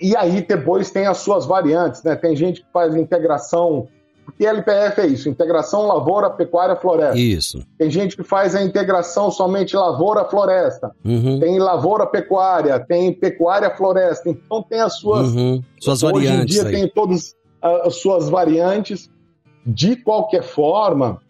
E 0.00 0.14
aí 0.16 0.42
depois 0.42 0.90
tem 0.90 1.06
as 1.06 1.18
suas 1.18 1.46
variantes, 1.46 2.02
né? 2.02 2.14
Tem 2.14 2.36
gente 2.36 2.60
que 2.60 2.70
faz 2.72 2.94
integração 2.94 3.88
porque 4.28 4.44
LPF 4.44 5.00
é 5.00 5.06
isso, 5.06 5.26
integração 5.26 5.86
lavoura, 5.86 6.28
pecuária, 6.28 6.76
floresta. 6.76 7.18
Isso. 7.18 7.66
Tem 7.78 7.90
gente 7.90 8.14
que 8.14 8.22
faz 8.22 8.54
a 8.54 8.62
integração 8.62 9.30
somente 9.30 9.74
lavoura, 9.74 10.22
floresta. 10.26 10.94
Uhum. 11.02 11.40
Tem 11.40 11.58
lavoura, 11.58 12.06
pecuária, 12.06 12.78
tem 12.78 13.10
pecuária, 13.10 13.74
floresta. 13.74 14.28
Então 14.28 14.62
tem 14.62 14.80
as 14.80 14.98
suas, 14.98 15.32
uhum. 15.32 15.62
suas 15.80 16.02
hoje 16.02 16.12
variantes. 16.12 16.40
Hoje 16.42 16.42
em 16.42 16.46
dia 16.46 16.64
aí. 16.64 16.74
tem 16.74 16.92
todas 16.94 17.34
as 17.62 17.96
suas 17.96 18.28
variantes. 18.28 19.10
De 19.64 19.96
qualquer 19.96 20.42
forma, 20.42 21.22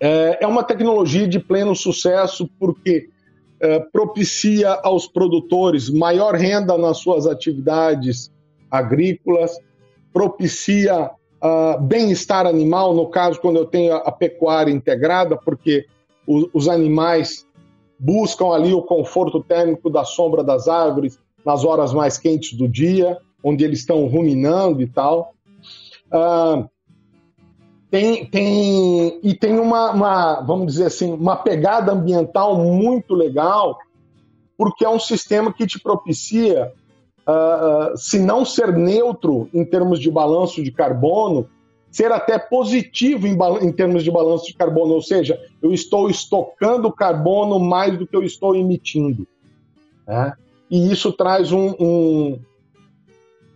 é, 0.00 0.38
é 0.40 0.46
uma 0.46 0.62
tecnologia 0.62 1.26
de 1.26 1.40
pleno 1.40 1.74
sucesso 1.74 2.48
porque 2.60 3.10
é, 3.60 3.80
propicia 3.80 4.72
aos 4.82 5.06
produtores 5.06 5.90
maior 5.90 6.34
renda 6.34 6.76
nas 6.78 6.98
suas 6.98 7.26
atividades 7.26 8.32
agrícolas, 8.70 9.58
propicia 10.12 11.10
uh, 11.42 11.80
bem-estar 11.80 12.46
animal, 12.46 12.94
no 12.94 13.08
caso, 13.08 13.40
quando 13.40 13.56
eu 13.56 13.66
tenho 13.66 13.94
a, 13.94 14.12
pecuária 14.12 14.70
integrada, 14.70 15.36
porque 15.36 15.86
o, 16.26 16.48
os 16.52 16.68
animais 16.68 17.46
buscam 17.98 18.52
ali 18.52 18.72
o 18.72 18.82
conforto 18.82 19.42
térmico 19.42 19.90
da 19.90 20.04
sombra 20.04 20.44
das 20.44 20.68
árvores 20.68 21.18
nas 21.44 21.64
horas 21.64 21.92
mais 21.92 22.18
quentes 22.18 22.56
do 22.56 22.68
dia, 22.68 23.18
onde 23.42 23.64
eles 23.64 23.80
estão 23.80 24.06
ruminando 24.06 24.82
e 24.82 24.86
tal. 24.86 25.34
Uh, 26.12 26.68
tem, 27.90 28.26
tem, 28.26 29.18
e 29.22 29.34
tem 29.34 29.58
uma, 29.58 29.92
uma, 29.92 30.40
vamos 30.42 30.72
dizer 30.72 30.86
assim, 30.86 31.12
uma 31.12 31.36
pegada 31.36 31.92
ambiental 31.92 32.56
muito 32.56 33.14
legal, 33.14 33.78
porque 34.56 34.84
é 34.84 34.88
um 34.88 35.00
sistema 35.00 35.52
que 35.52 35.66
te 35.66 35.80
propicia 35.80 36.72
uh, 37.28 37.96
se 37.96 38.18
não 38.18 38.44
ser 38.44 38.72
neutro 38.72 39.48
em 39.54 39.64
termos 39.64 40.00
de 40.00 40.10
balanço 40.10 40.62
de 40.62 40.70
carbono, 40.70 41.48
ser 41.90 42.12
até 42.12 42.38
positivo 42.38 43.26
em, 43.26 43.36
em, 43.62 43.72
termos 43.72 44.04
de 44.04 44.10
balanço 44.10 44.46
de 44.46 44.54
carbono, 44.54 44.94
ou 44.94 45.02
seja, 45.02 45.40
eu 45.62 45.72
estou 45.72 46.10
estocando 46.10 46.92
carbono 46.92 47.58
mais 47.58 47.98
do 47.98 48.06
que 48.06 48.14
eu 48.14 48.22
estou 48.22 48.54
emitindo. 48.54 49.26
Né? 50.06 50.32
E 50.70 50.92
isso 50.92 51.12
traz 51.12 51.50
um, 51.50 51.74
um, 51.80 52.38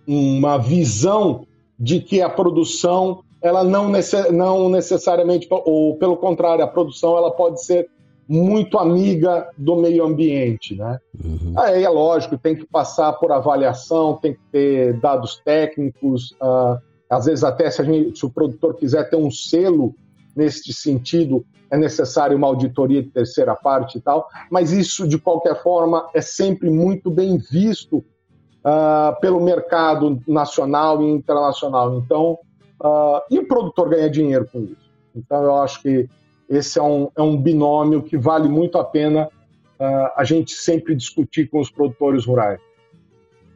uma 0.07 0.57
visão 0.57 1.47
de 1.79 2.01
que 2.01 2.23
a 2.23 2.29
produção, 2.31 3.23
ela 3.43 3.65
não, 3.65 3.89
necess, 3.89 4.31
não 4.31 4.69
necessariamente, 4.69 5.49
ou 5.51 5.97
pelo 5.97 6.17
contrário, 6.17 6.65
a 6.65 6.69
produção 6.69 7.17
ela 7.17 7.31
pode 7.31 7.65
ser 7.65 7.91
muito 8.29 8.79
amiga 8.79 9.49
do 9.59 9.77
meio 9.77 10.05
ambiente, 10.05 10.77
né? 10.77 10.99
Uhum. 11.23 11.55
Aí 11.57 11.83
é 11.83 11.89
lógico, 11.89 12.39
tem 12.39 12.55
que 12.55 12.65
passar 12.65 13.13
por 13.15 13.33
avaliação, 13.33 14.17
tem 14.17 14.35
que 14.35 14.41
ter 14.51 14.99
dados 15.01 15.43
técnicos, 15.45 16.31
uh, 16.41 16.81
às 17.11 17.27
vezes 17.27 17.45
até 17.45 17.71
se, 17.71 17.85
gente, 17.85 18.19
se, 18.19 18.25
o 18.25 18.31
produtor 18.31 18.75
quiser 18.75 19.11
ter 19.11 19.17
um 19.17 19.31
selo 19.31 19.95
neste 20.35 20.73
sentido, 20.73 21.45
é 21.71 21.77
necessário 21.77 22.37
uma 22.37 22.47
auditoria 22.47 23.03
de 23.03 23.11
terceira 23.11 23.55
parte 23.55 23.99
e 23.99 24.01
tal, 24.01 24.29
mas 24.51 24.73
isso, 24.73 25.07
de 25.07 25.19
qualquer 25.19 25.63
forma, 25.63 26.09
é 26.15 26.23
sempre 26.23 26.71
muito 26.71 27.11
bem 27.11 27.37
visto 27.37 27.99
uh, 27.99 29.21
pelo 29.21 29.41
mercado 29.41 30.23
nacional 30.27 31.03
e 31.03 31.11
internacional. 31.11 31.99
Então, 31.99 32.39
uh, 32.83 33.23
e 33.31 33.39
o 33.39 33.47
produtor 33.47 33.89
ganha 33.89 34.11
dinheiro 34.11 34.47
com 34.51 34.65
isso. 34.65 34.91
Então, 35.15 35.43
eu 35.43 35.57
acho 35.57 35.81
que 35.83 36.09
esse 36.49 36.79
é 36.79 36.83
um, 36.83 37.11
é 37.17 37.23
um 37.23 37.41
binômio 37.41 38.03
que 38.03 38.17
vale 38.17 38.49
muito 38.49 38.77
a 38.79 38.85
pena 38.85 39.27
uh, 39.27 40.13
a 40.17 40.25
gente 40.25 40.53
sempre 40.53 40.95
discutir 40.95 41.49
com 41.49 41.61
os 41.61 41.71
produtores 41.71 42.27
rurais. 42.27 42.61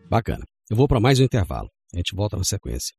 Bacana. 0.08 0.44
Eu 0.70 0.76
vou 0.76 0.88
para 0.88 1.00
mais 1.00 1.20
um 1.20 1.24
intervalo. 1.24 1.68
A 1.92 1.96
gente 1.96 2.14
volta 2.14 2.36
na 2.36 2.44
sequência. 2.44 2.94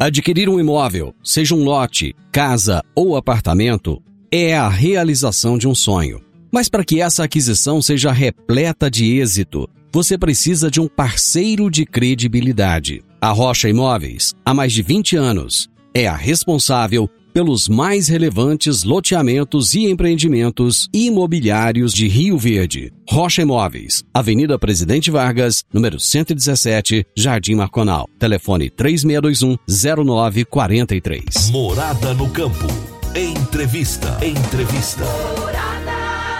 Adquirir 0.00 0.48
um 0.48 0.58
imóvel, 0.58 1.14
seja 1.22 1.54
um 1.54 1.62
lote, 1.62 2.16
casa 2.32 2.82
ou 2.94 3.16
apartamento, 3.16 4.02
é 4.32 4.56
a 4.56 4.66
realização 4.66 5.58
de 5.58 5.68
um 5.68 5.74
sonho. 5.74 6.22
Mas 6.50 6.70
para 6.70 6.82
que 6.82 7.02
essa 7.02 7.24
aquisição 7.24 7.82
seja 7.82 8.10
repleta 8.10 8.90
de 8.90 9.18
êxito, 9.18 9.68
você 9.92 10.16
precisa 10.16 10.70
de 10.70 10.80
um 10.80 10.88
parceiro 10.88 11.70
de 11.70 11.84
credibilidade. 11.84 13.04
A 13.20 13.28
Rocha 13.28 13.68
Imóveis, 13.68 14.32
há 14.42 14.54
mais 14.54 14.72
de 14.72 14.80
20 14.80 15.16
anos, 15.16 15.68
é 15.92 16.06
a 16.06 16.16
responsável 16.16 17.06
pelos 17.32 17.68
mais 17.68 18.08
relevantes 18.08 18.84
loteamentos 18.84 19.74
e 19.74 19.90
empreendimentos 19.90 20.88
imobiliários 20.92 21.92
de 21.92 22.06
Rio 22.08 22.38
Verde. 22.38 22.92
Rocha 23.08 23.42
Imóveis, 23.42 24.04
Avenida 24.12 24.58
Presidente 24.58 25.10
Vargas, 25.10 25.64
número 25.72 25.98
117, 25.98 27.06
Jardim 27.16 27.54
Marconal. 27.54 28.06
Telefone 28.18 28.70
3621-0943. 28.70 31.50
Morada 31.50 32.12
no 32.14 32.28
Campo. 32.30 32.66
Entrevista. 33.14 34.18
Entrevista. 34.24 35.04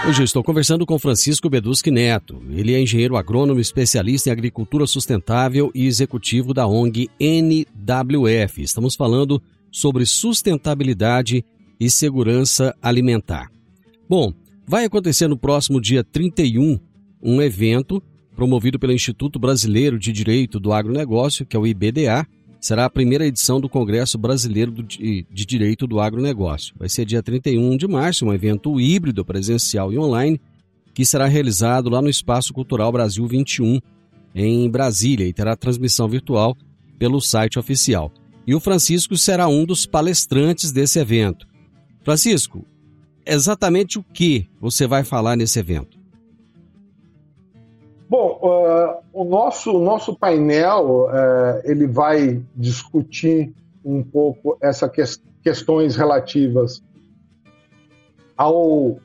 Hoje 0.07 0.21
eu 0.21 0.25
estou 0.25 0.43
conversando 0.43 0.83
com 0.83 0.97
Francisco 0.97 1.47
Beduschi 1.47 1.91
Neto. 1.91 2.41
Ele 2.49 2.73
é 2.73 2.81
engenheiro 2.81 3.15
agrônomo 3.15 3.59
especialista 3.59 4.29
em 4.29 4.31
agricultura 4.31 4.87
sustentável 4.87 5.69
e 5.75 5.85
executivo 5.85 6.55
da 6.55 6.65
ONG 6.65 7.07
NWF. 7.19 8.63
Estamos 8.63 8.95
falando 8.95 9.39
sobre 9.71 10.05
sustentabilidade 10.05 11.45
e 11.79 11.89
segurança 11.89 12.75
alimentar. 12.81 13.49
Bom, 14.07 14.33
vai 14.67 14.85
acontecer 14.85 15.27
no 15.27 15.37
próximo 15.37 15.79
dia 15.79 16.03
31 16.03 16.77
um 17.23 17.41
evento 17.41 18.03
promovido 18.35 18.77
pelo 18.77 18.93
Instituto 18.93 19.39
Brasileiro 19.39 19.97
de 19.97 20.11
Direito 20.11 20.59
do 20.59 20.73
Agronegócio, 20.73 21.45
que 21.45 21.55
é 21.55 21.59
o 21.59 21.65
IBDA. 21.65 22.27
Será 22.59 22.85
a 22.85 22.89
primeira 22.89 23.25
edição 23.25 23.59
do 23.59 23.67
Congresso 23.67 24.17
Brasileiro 24.17 24.71
de 24.83 25.45
Direito 25.45 25.87
do 25.87 25.99
Agronegócio. 25.99 26.75
Vai 26.77 26.89
ser 26.89 27.05
dia 27.05 27.23
31 27.23 27.77
de 27.77 27.87
março, 27.87 28.25
um 28.25 28.33
evento 28.33 28.79
híbrido, 28.79 29.25
presencial 29.25 29.91
e 29.91 29.97
online, 29.97 30.39
que 30.93 31.05
será 31.05 31.25
realizado 31.25 31.89
lá 31.89 32.01
no 32.01 32.09
Espaço 32.09 32.53
Cultural 32.53 32.91
Brasil 32.91 33.25
21, 33.25 33.79
em 34.35 34.69
Brasília, 34.69 35.27
e 35.27 35.33
terá 35.33 35.55
transmissão 35.55 36.07
virtual 36.07 36.55
pelo 36.99 37.19
site 37.19 37.57
oficial 37.57 38.11
e 38.45 38.55
o 38.55 38.59
Francisco 38.59 39.15
será 39.17 39.47
um 39.47 39.65
dos 39.65 39.85
palestrantes 39.85 40.71
desse 40.71 40.99
evento. 40.99 41.47
Francisco, 42.03 42.65
exatamente 43.25 43.99
o 43.99 44.03
que 44.03 44.49
você 44.59 44.87
vai 44.87 45.03
falar 45.03 45.35
nesse 45.35 45.59
evento? 45.59 45.99
Bom, 48.09 48.39
uh, 48.41 49.01
o 49.13 49.23
nosso, 49.23 49.79
nosso 49.79 50.15
painel 50.15 51.05
uh, 51.05 51.61
ele 51.63 51.87
vai 51.87 52.41
discutir 52.55 53.53
um 53.85 54.03
pouco 54.03 54.57
essas 54.61 54.91
que, 54.91 55.01
questões 55.41 55.95
relativas 55.95 56.83
ao, 58.35 58.57
uh, 58.57 58.99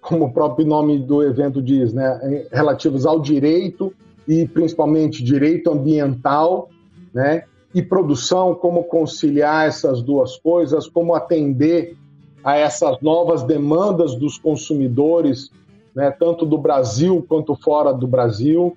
como 0.00 0.26
o 0.26 0.32
próprio 0.32 0.66
nome 0.66 0.98
do 1.00 1.22
evento 1.22 1.60
diz, 1.60 1.92
né, 1.92 2.46
relativos 2.52 3.06
ao 3.06 3.20
direito 3.20 3.92
e 4.28 4.46
principalmente 4.46 5.22
direito 5.24 5.70
ambiental, 5.72 6.68
né, 7.12 7.44
e 7.74 7.82
produção, 7.82 8.54
como 8.54 8.84
conciliar 8.84 9.66
essas 9.66 10.02
duas 10.02 10.36
coisas, 10.36 10.86
como 10.86 11.14
atender 11.14 11.96
a 12.44 12.56
essas 12.56 13.00
novas 13.00 13.42
demandas 13.42 14.14
dos 14.14 14.36
consumidores 14.36 15.50
né, 15.94 16.10
tanto 16.10 16.44
do 16.44 16.58
Brasil 16.58 17.24
quanto 17.28 17.54
fora 17.54 17.92
do 17.92 18.06
Brasil. 18.06 18.76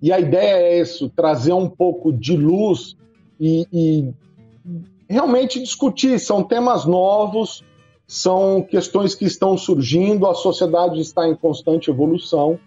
E 0.00 0.12
a 0.12 0.20
ideia 0.20 0.56
é 0.56 0.80
isso, 0.80 1.08
trazer 1.08 1.52
um 1.52 1.68
pouco 1.68 2.12
de 2.12 2.36
luz 2.36 2.96
e, 3.40 3.66
e 3.72 4.14
realmente 5.08 5.58
discutir. 5.60 6.18
São 6.18 6.42
temas 6.42 6.84
novos, 6.84 7.64
são 8.06 8.62
questões 8.62 9.14
que 9.14 9.24
estão 9.24 9.56
surgindo, 9.56 10.26
a 10.26 10.34
sociedade 10.34 11.00
está 11.00 11.26
em 11.26 11.34
constante 11.34 11.90
evolução, 11.90 12.58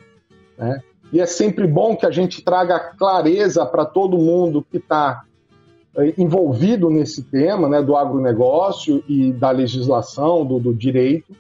né? 0.58 0.82
E 1.12 1.20
é 1.22 1.26
sempre 1.26 1.66
bom 1.66 1.96
que 1.96 2.06
a 2.06 2.12
gente 2.12 2.44
traga 2.44 2.80
clareza 2.80 3.66
para 3.66 3.86
todo 3.86 4.18
mundo 4.18 4.66
que 4.70 4.78
está 4.78 5.24
eh, 5.96 6.14
envolvido 6.18 6.90
nesse 6.90 7.24
tema, 7.24 7.70
né, 7.70 7.82
do 7.82 7.96
agronegócio 7.96 9.04
e 9.08 9.32
da 9.32 9.52
legislação, 9.52 10.46
do, 10.46 10.60
do 10.60 10.74
direito, 10.74 11.34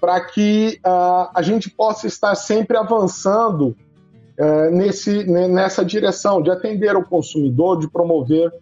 para 0.00 0.20
que 0.20 0.80
uh, 0.84 1.30
a 1.32 1.42
gente 1.42 1.70
possa 1.70 2.08
estar 2.08 2.34
sempre 2.34 2.76
avançando 2.76 3.76
uh, 4.38 4.70
nesse, 4.72 5.24
nessa 5.24 5.84
direção 5.84 6.42
de 6.42 6.50
atender 6.50 6.96
o 6.96 7.04
consumidor, 7.04 7.78
de 7.78 7.88
promover 7.88 8.52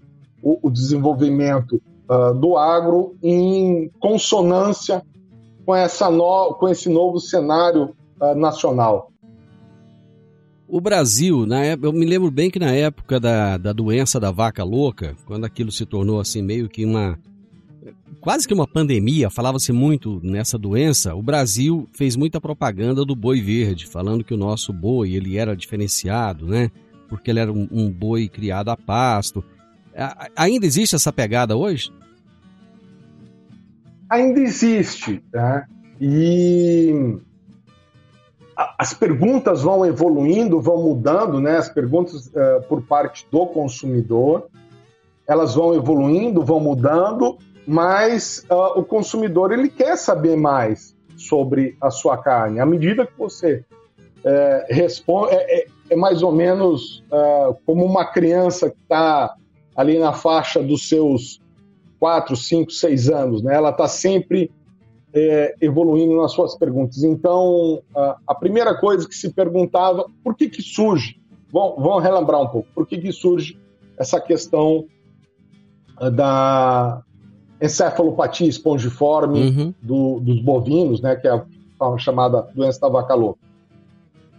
o, 0.42 0.58
o 0.62 0.70
desenvolvimento 0.70 1.80
uh, 2.08 2.34
do 2.34 2.58
agro 2.58 3.16
em 3.22 3.90
consonância 3.98 5.02
com, 5.64 5.74
essa 5.74 6.10
no, 6.10 6.54
com 6.54 6.68
esse 6.68 6.88
novo 6.90 7.18
cenário 7.18 7.94
nacional. 8.36 9.10
O 10.72 10.80
Brasil, 10.80 11.46
na 11.46 11.64
época, 11.64 11.88
eu 11.88 11.92
me 11.92 12.06
lembro 12.06 12.30
bem 12.30 12.48
que 12.48 12.58
na 12.60 12.70
época 12.70 13.18
da, 13.18 13.58
da 13.58 13.72
doença 13.72 14.20
da 14.20 14.30
vaca 14.30 14.62
louca, 14.62 15.16
quando 15.26 15.44
aquilo 15.44 15.72
se 15.72 15.84
tornou 15.84 16.20
assim 16.20 16.40
meio 16.42 16.68
que 16.68 16.84
uma 16.84 17.18
quase 18.20 18.46
que 18.46 18.54
uma 18.54 18.68
pandemia, 18.68 19.30
falava-se 19.30 19.72
muito 19.72 20.20
nessa 20.22 20.56
doença, 20.56 21.14
o 21.14 21.22
Brasil 21.22 21.88
fez 21.92 22.14
muita 22.14 22.40
propaganda 22.40 23.04
do 23.04 23.16
boi 23.16 23.40
verde, 23.40 23.86
falando 23.86 24.22
que 24.22 24.34
o 24.34 24.36
nosso 24.36 24.72
boi 24.72 25.14
ele 25.14 25.36
era 25.36 25.56
diferenciado, 25.56 26.46
né? 26.46 26.70
Porque 27.08 27.30
ele 27.30 27.40
era 27.40 27.52
um, 27.52 27.66
um 27.70 27.90
boi 27.90 28.28
criado 28.28 28.68
a 28.68 28.76
pasto. 28.76 29.42
A, 29.96 30.28
ainda 30.36 30.66
existe 30.66 30.94
essa 30.94 31.12
pegada 31.12 31.56
hoje? 31.56 31.90
Ainda 34.08 34.38
existe, 34.38 35.20
né? 35.32 35.66
E 36.00 37.18
as 38.78 38.92
perguntas 38.92 39.62
vão 39.62 39.84
evoluindo, 39.86 40.60
vão 40.60 40.82
mudando, 40.82 41.40
né? 41.40 41.56
As 41.56 41.68
perguntas 41.68 42.26
uh, 42.26 42.62
por 42.68 42.82
parte 42.82 43.26
do 43.30 43.46
consumidor, 43.46 44.48
elas 45.26 45.54
vão 45.54 45.74
evoluindo, 45.74 46.44
vão 46.44 46.60
mudando 46.60 47.38
mas 47.70 48.44
uh, 48.50 48.80
o 48.80 48.84
consumidor 48.84 49.52
ele 49.52 49.68
quer 49.68 49.96
saber 49.96 50.36
mais 50.36 50.92
sobre 51.16 51.76
a 51.80 51.88
sua 51.88 52.16
carne. 52.18 52.58
À 52.58 52.66
medida 52.66 53.06
que 53.06 53.16
você 53.16 53.64
é, 54.24 54.66
responde, 54.70 55.34
é, 55.34 55.60
é, 55.60 55.66
é, 55.90 55.96
mais 55.96 56.22
ou 56.22 56.32
menos 56.32 57.04
uh, 57.12 57.56
como 57.64 57.84
uma 57.84 58.04
criança 58.04 58.70
que 58.70 58.80
está 58.82 59.34
ali 59.76 60.00
na 60.00 60.12
faixa 60.12 60.60
dos 60.60 60.88
seus 60.88 61.40
4, 62.00 62.34
5, 62.34 62.72
6 62.72 63.08
anos, 63.10 63.42
né? 63.42 63.54
ela 63.54 63.70
está 63.70 63.86
sempre 63.86 64.50
é, 65.12 65.54
evoluindo 65.60 66.16
nas 66.16 66.32
suas 66.32 66.56
perguntas. 66.56 67.02
Então, 67.02 67.82
uh, 67.94 68.14
a 68.26 68.34
primeira 68.34 68.74
coisa 68.74 69.08
que 69.08 69.14
se 69.14 69.32
perguntava, 69.32 70.06
por 70.22 70.34
que 70.36 70.48
que 70.48 70.62
surge? 70.62 71.20
Vamos, 71.52 72.02
relembrar 72.02 72.40
um 72.40 72.48
pouco, 72.48 72.68
por 72.74 72.86
que 72.86 72.98
que 72.98 73.10
surge 73.10 73.58
essa 73.98 74.20
questão 74.20 74.84
da, 76.12 77.02
encefalopatia 77.60 78.48
espongiforme 78.48 79.40
uhum. 79.40 79.74
do, 79.82 80.20
dos 80.20 80.40
bovinos, 80.40 81.00
né, 81.00 81.14
que 81.16 81.28
é 81.28 81.30
a 81.30 81.98
chamada 81.98 82.48
doença 82.54 82.80
da 82.80 82.88
vaca 82.88 83.14
louca. 83.14 83.40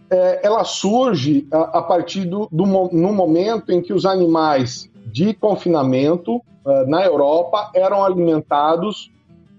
É, 0.10 0.46
ela 0.46 0.64
surge 0.64 1.48
a, 1.52 1.80
a 1.80 1.82
partir 1.82 2.26
do, 2.26 2.48
do, 2.52 2.66
no 2.66 3.14
momento 3.14 3.72
em 3.72 3.82
que 3.82 3.94
os 3.94 4.06
animais 4.06 4.90
de 5.06 5.34
confinamento 5.34 6.38
uh, 6.38 6.88
na 6.88 7.06
Europa 7.06 7.72
eram 7.74 8.04
alimentados 8.04 9.12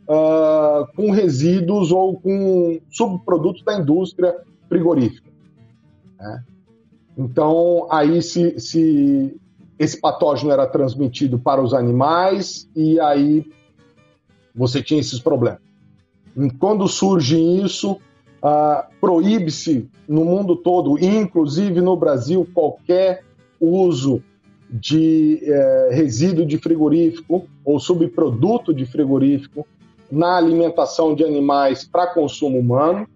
uh, 0.08 0.86
com 0.94 1.10
resíduos 1.10 1.92
ou 1.92 2.18
com 2.18 2.80
subprodutos 2.90 3.62
da 3.64 3.78
indústria 3.78 4.34
frigorífica. 4.68 5.30
Né? 6.18 6.44
Então, 7.16 7.86
aí 7.90 8.22
se, 8.22 8.58
se 8.58 9.36
esse 9.78 10.00
patógeno 10.00 10.50
era 10.50 10.66
transmitido 10.66 11.38
para 11.38 11.62
os 11.62 11.74
animais 11.74 12.68
e 12.74 12.98
aí 13.00 13.44
você 14.54 14.82
tinha 14.82 15.00
esses 15.00 15.18
problemas. 15.18 15.60
E 16.36 16.50
quando 16.52 16.88
surge 16.88 17.38
isso, 17.38 17.92
uh, 17.92 18.84
proíbe-se 19.00 19.88
no 20.08 20.24
mundo 20.24 20.56
todo, 20.56 20.98
inclusive 20.98 21.80
no 21.80 21.96
Brasil, 21.96 22.46
qualquer 22.54 23.24
uso 23.60 24.22
de 24.72 25.38
eh, 25.42 25.90
resíduo 25.92 26.46
de 26.46 26.56
frigorífico 26.56 27.46
ou 27.62 27.78
subproduto 27.78 28.72
de 28.72 28.86
frigorífico 28.86 29.66
na 30.12 30.36
alimentação 30.36 31.14
de 31.14 31.24
animais 31.24 31.84
para 31.84 32.06
consumo 32.08 32.58
humano. 32.58 33.08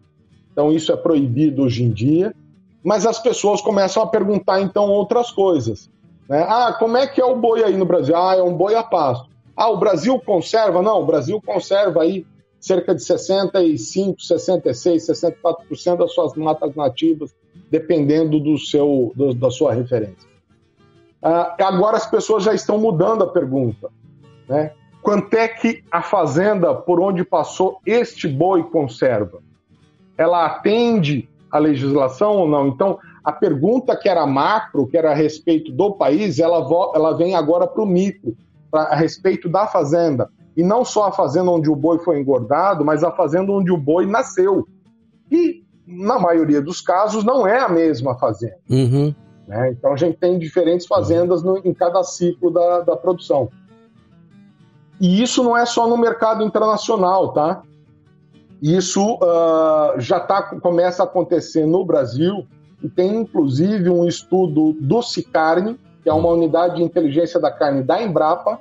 Então, 0.50 0.72
isso 0.72 0.90
é 0.90 0.96
proibido 0.96 1.62
hoje 1.62 1.84
em 1.84 1.90
dia. 1.90 2.34
Mas 2.82 3.04
as 3.04 3.18
pessoas 3.18 3.60
começam 3.60 4.02
a 4.02 4.06
perguntar, 4.06 4.62
então, 4.62 4.88
outras 4.88 5.30
coisas. 5.30 5.90
Né? 6.26 6.42
Ah, 6.48 6.74
como 6.78 6.96
é 6.96 7.06
que 7.06 7.20
é 7.20 7.24
o 7.24 7.36
boi 7.36 7.62
aí 7.62 7.76
no 7.76 7.84
Brasil? 7.84 8.16
Ah, 8.16 8.36
é 8.36 8.42
um 8.42 8.56
boi 8.56 8.74
a 8.74 8.82
pasto. 8.82 9.28
Ah, 9.54 9.68
o 9.68 9.76
Brasil 9.76 10.18
conserva? 10.20 10.80
Não, 10.80 11.02
o 11.02 11.06
Brasil 11.06 11.38
conserva 11.44 12.02
aí 12.02 12.24
cerca 12.58 12.94
de 12.94 13.02
65, 13.02 14.22
66, 14.22 15.06
64% 15.06 15.98
das 15.98 16.14
suas 16.14 16.34
matas 16.34 16.74
nativas, 16.74 17.34
dependendo 17.70 18.40
do 18.40 18.56
seu, 18.58 19.12
do, 19.14 19.34
da 19.34 19.50
sua 19.50 19.74
referência. 19.74 20.28
Ah, 21.22 21.54
agora 21.60 21.98
as 21.98 22.06
pessoas 22.06 22.42
já 22.42 22.54
estão 22.54 22.78
mudando 22.78 23.22
a 23.22 23.26
pergunta. 23.26 23.90
Né? 24.48 24.72
Quanto 25.06 25.34
é 25.34 25.46
que 25.46 25.84
a 25.88 26.02
fazenda 26.02 26.74
por 26.74 27.00
onde 27.00 27.22
passou 27.22 27.78
este 27.86 28.26
boi 28.26 28.64
conserva? 28.64 29.38
Ela 30.18 30.44
atende 30.46 31.28
a 31.48 31.60
legislação 31.60 32.32
ou 32.38 32.48
não? 32.48 32.66
Então, 32.66 32.98
a 33.22 33.30
pergunta 33.30 33.96
que 33.96 34.08
era 34.08 34.26
macro, 34.26 34.84
que 34.84 34.98
era 34.98 35.12
a 35.12 35.14
respeito 35.14 35.70
do 35.70 35.92
país, 35.92 36.40
ela, 36.40 36.58
ela 36.92 37.16
vem 37.16 37.36
agora 37.36 37.68
para 37.68 37.84
o 37.84 37.86
micro, 37.86 38.36
pra, 38.68 38.82
a 38.82 38.96
respeito 38.96 39.48
da 39.48 39.68
fazenda. 39.68 40.28
E 40.56 40.64
não 40.64 40.84
só 40.84 41.04
a 41.04 41.12
fazenda 41.12 41.52
onde 41.52 41.70
o 41.70 41.76
boi 41.76 42.00
foi 42.00 42.18
engordado, 42.18 42.84
mas 42.84 43.04
a 43.04 43.12
fazenda 43.12 43.52
onde 43.52 43.70
o 43.70 43.78
boi 43.78 44.06
nasceu. 44.06 44.66
E, 45.30 45.62
na 45.86 46.18
maioria 46.18 46.60
dos 46.60 46.80
casos, 46.80 47.22
não 47.22 47.46
é 47.46 47.60
a 47.60 47.68
mesma 47.68 48.18
fazenda. 48.18 48.58
Uhum. 48.68 49.14
Né? 49.46 49.70
Então, 49.70 49.92
a 49.92 49.96
gente 49.96 50.18
tem 50.18 50.36
diferentes 50.36 50.84
fazendas 50.84 51.44
no, 51.44 51.58
em 51.58 51.72
cada 51.72 52.02
ciclo 52.02 52.50
da, 52.50 52.80
da 52.80 52.96
produção. 52.96 53.48
E 55.00 55.22
isso 55.22 55.42
não 55.42 55.56
é 55.56 55.66
só 55.66 55.88
no 55.88 55.96
mercado 55.96 56.42
internacional, 56.42 57.32
tá? 57.32 57.62
Isso 58.60 59.16
uh, 59.16 60.00
já 60.00 60.18
tá, 60.18 60.42
começa 60.42 61.02
a 61.02 61.06
acontecer 61.06 61.66
no 61.66 61.84
Brasil 61.84 62.46
e 62.82 62.88
tem 62.88 63.16
inclusive 63.16 63.90
um 63.90 64.06
estudo 64.06 64.74
do 64.80 65.02
Cicarne, 65.02 65.78
que 66.02 66.08
é 66.08 66.12
uma 66.12 66.30
unidade 66.30 66.76
de 66.76 66.82
inteligência 66.82 67.38
da 67.38 67.50
carne 67.50 67.82
da 67.82 68.02
Embrapa, 68.02 68.58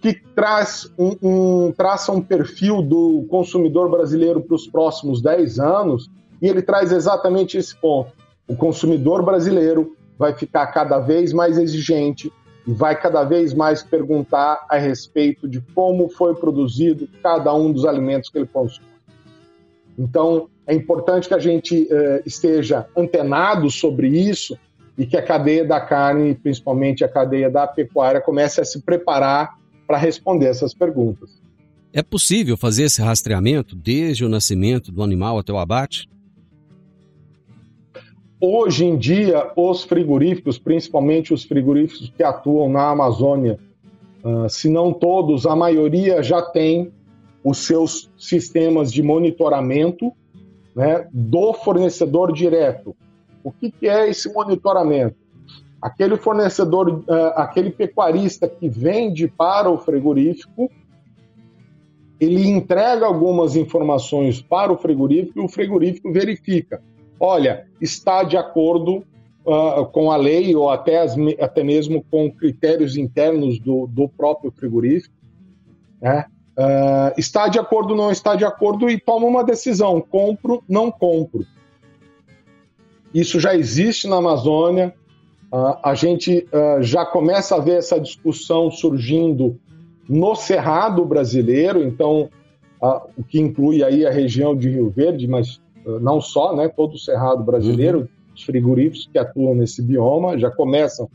que 0.00 0.14
traz 0.34 0.90
um, 0.98 1.16
um, 1.22 1.72
traça 1.72 2.12
um 2.12 2.20
perfil 2.20 2.82
do 2.82 3.26
consumidor 3.28 3.90
brasileiro 3.90 4.40
para 4.40 4.54
os 4.54 4.66
próximos 4.66 5.20
10 5.20 5.58
anos, 5.58 6.08
e 6.40 6.46
ele 6.46 6.62
traz 6.62 6.92
exatamente 6.92 7.58
esse 7.58 7.76
ponto. 7.76 8.12
O 8.48 8.56
consumidor 8.56 9.24
brasileiro 9.24 9.96
vai 10.16 10.34
ficar 10.34 10.68
cada 10.68 10.98
vez 10.98 11.32
mais 11.32 11.58
exigente 11.58 12.32
e 12.68 12.72
vai 12.72 13.00
cada 13.00 13.24
vez 13.24 13.54
mais 13.54 13.82
perguntar 13.82 14.66
a 14.68 14.76
respeito 14.76 15.48
de 15.48 15.58
como 15.74 16.10
foi 16.10 16.34
produzido 16.34 17.08
cada 17.22 17.54
um 17.54 17.72
dos 17.72 17.86
alimentos 17.86 18.28
que 18.28 18.36
ele 18.36 18.46
consome. 18.46 18.86
Então, 19.98 20.50
é 20.66 20.74
importante 20.74 21.26
que 21.28 21.34
a 21.34 21.38
gente 21.38 21.84
uh, 21.84 22.22
esteja 22.26 22.86
antenado 22.94 23.70
sobre 23.70 24.08
isso 24.08 24.58
e 24.98 25.06
que 25.06 25.16
a 25.16 25.22
cadeia 25.22 25.64
da 25.64 25.80
carne, 25.80 26.34
principalmente 26.34 27.02
a 27.02 27.08
cadeia 27.08 27.48
da 27.48 27.66
pecuária, 27.66 28.20
comece 28.20 28.60
a 28.60 28.64
se 28.66 28.82
preparar 28.82 29.56
para 29.86 29.96
responder 29.96 30.46
essas 30.46 30.74
perguntas. 30.74 31.40
É 31.90 32.02
possível 32.02 32.54
fazer 32.54 32.82
esse 32.82 33.00
rastreamento 33.00 33.74
desde 33.74 34.26
o 34.26 34.28
nascimento 34.28 34.92
do 34.92 35.02
animal 35.02 35.38
até 35.38 35.50
o 35.50 35.58
abate? 35.58 36.06
Hoje 38.40 38.84
em 38.84 38.96
dia, 38.96 39.50
os 39.56 39.82
frigoríficos, 39.82 40.58
principalmente 40.58 41.34
os 41.34 41.42
frigoríficos 41.42 42.12
que 42.16 42.22
atuam 42.22 42.68
na 42.68 42.90
Amazônia, 42.90 43.58
uh, 44.22 44.48
se 44.48 44.68
não 44.68 44.92
todos, 44.92 45.44
a 45.44 45.56
maioria 45.56 46.22
já 46.22 46.40
tem 46.40 46.92
os 47.42 47.58
seus 47.58 48.08
sistemas 48.16 48.92
de 48.92 49.02
monitoramento 49.02 50.12
né, 50.74 51.08
do 51.12 51.52
fornecedor 51.52 52.32
direto. 52.32 52.94
O 53.42 53.50
que, 53.50 53.72
que 53.72 53.88
é 53.88 54.08
esse 54.08 54.32
monitoramento? 54.32 55.16
Aquele 55.82 56.16
fornecedor, 56.16 57.02
uh, 57.08 57.12
aquele 57.34 57.70
pecuarista 57.70 58.48
que 58.48 58.68
vende 58.68 59.26
para 59.26 59.68
o 59.68 59.78
frigorífico, 59.78 60.70
ele 62.20 62.46
entrega 62.46 63.04
algumas 63.04 63.56
informações 63.56 64.40
para 64.40 64.72
o 64.72 64.76
frigorífico 64.76 65.40
e 65.40 65.44
o 65.44 65.48
frigorífico 65.48 66.12
verifica. 66.12 66.80
Olha, 67.20 67.66
está 67.80 68.22
de 68.22 68.36
acordo 68.36 69.04
uh, 69.44 69.84
com 69.86 70.10
a 70.10 70.16
lei 70.16 70.54
ou 70.54 70.70
até, 70.70 71.00
as, 71.00 71.16
até 71.40 71.64
mesmo 71.64 72.04
com 72.10 72.30
critérios 72.30 72.96
internos 72.96 73.58
do, 73.58 73.86
do 73.86 74.08
próprio 74.08 74.50
frigorífico. 74.50 75.14
Né? 76.00 76.26
Uh, 76.56 77.18
está 77.18 77.48
de 77.48 77.58
acordo, 77.58 77.94
não 77.94 78.10
está 78.10 78.36
de 78.36 78.44
acordo 78.44 78.90
e 78.90 79.00
toma 79.00 79.26
uma 79.26 79.42
decisão: 79.42 80.00
compro, 80.00 80.62
não 80.68 80.90
compro. 80.90 81.46
Isso 83.12 83.40
já 83.40 83.54
existe 83.54 84.06
na 84.06 84.16
Amazônia. 84.16 84.94
Uh, 85.50 85.78
a 85.82 85.94
gente 85.94 86.46
já 86.80 87.06
começa 87.06 87.56
a 87.56 87.58
ver 87.58 87.78
essa 87.78 87.98
discussão 87.98 88.70
surgindo 88.70 89.58
no 90.06 90.36
Cerrado 90.36 91.04
brasileiro, 91.06 91.82
então, 91.82 92.28
o 93.16 93.24
que 93.24 93.40
inclui 93.40 93.82
aí 93.82 94.06
a 94.06 94.10
região 94.10 94.56
de 94.56 94.68
Rio 94.68 94.90
Verde, 94.90 95.26
mas 95.26 95.60
não 96.00 96.20
só, 96.20 96.54
né, 96.54 96.68
todo 96.68 96.94
o 96.94 96.98
Cerrado 96.98 97.42
brasileiro, 97.42 98.00
uhum. 98.00 98.08
os 98.34 98.42
frigoríficos 98.42 99.08
que 99.10 99.18
atuam 99.18 99.54
nesse 99.54 99.82
bioma 99.82 100.38
já 100.38 100.50
começam 100.50 101.08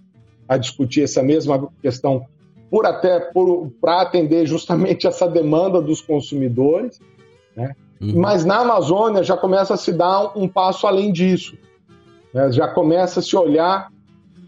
a 0.47 0.57
discutir 0.57 1.03
essa 1.03 1.21
mesma 1.21 1.69
questão 1.81 2.25
por 2.69 2.85
até 2.85 3.31
para 3.79 4.01
atender 4.01 4.47
justamente 4.47 5.05
essa 5.05 5.27
demanda 5.27 5.81
dos 5.81 6.01
consumidores, 6.01 6.99
né? 7.55 7.75
Uhum. 8.01 8.19
Mas 8.19 8.43
na 8.43 8.59
Amazônia 8.59 9.23
já 9.23 9.37
começa 9.37 9.75
a 9.75 9.77
se 9.77 9.93
dar 9.93 10.37
um 10.37 10.47
passo 10.47 10.87
além 10.87 11.11
disso, 11.11 11.55
né? 12.33 12.51
já 12.51 12.67
começa 12.67 13.19
a 13.19 13.23
se 13.23 13.35
olhar 13.35 13.89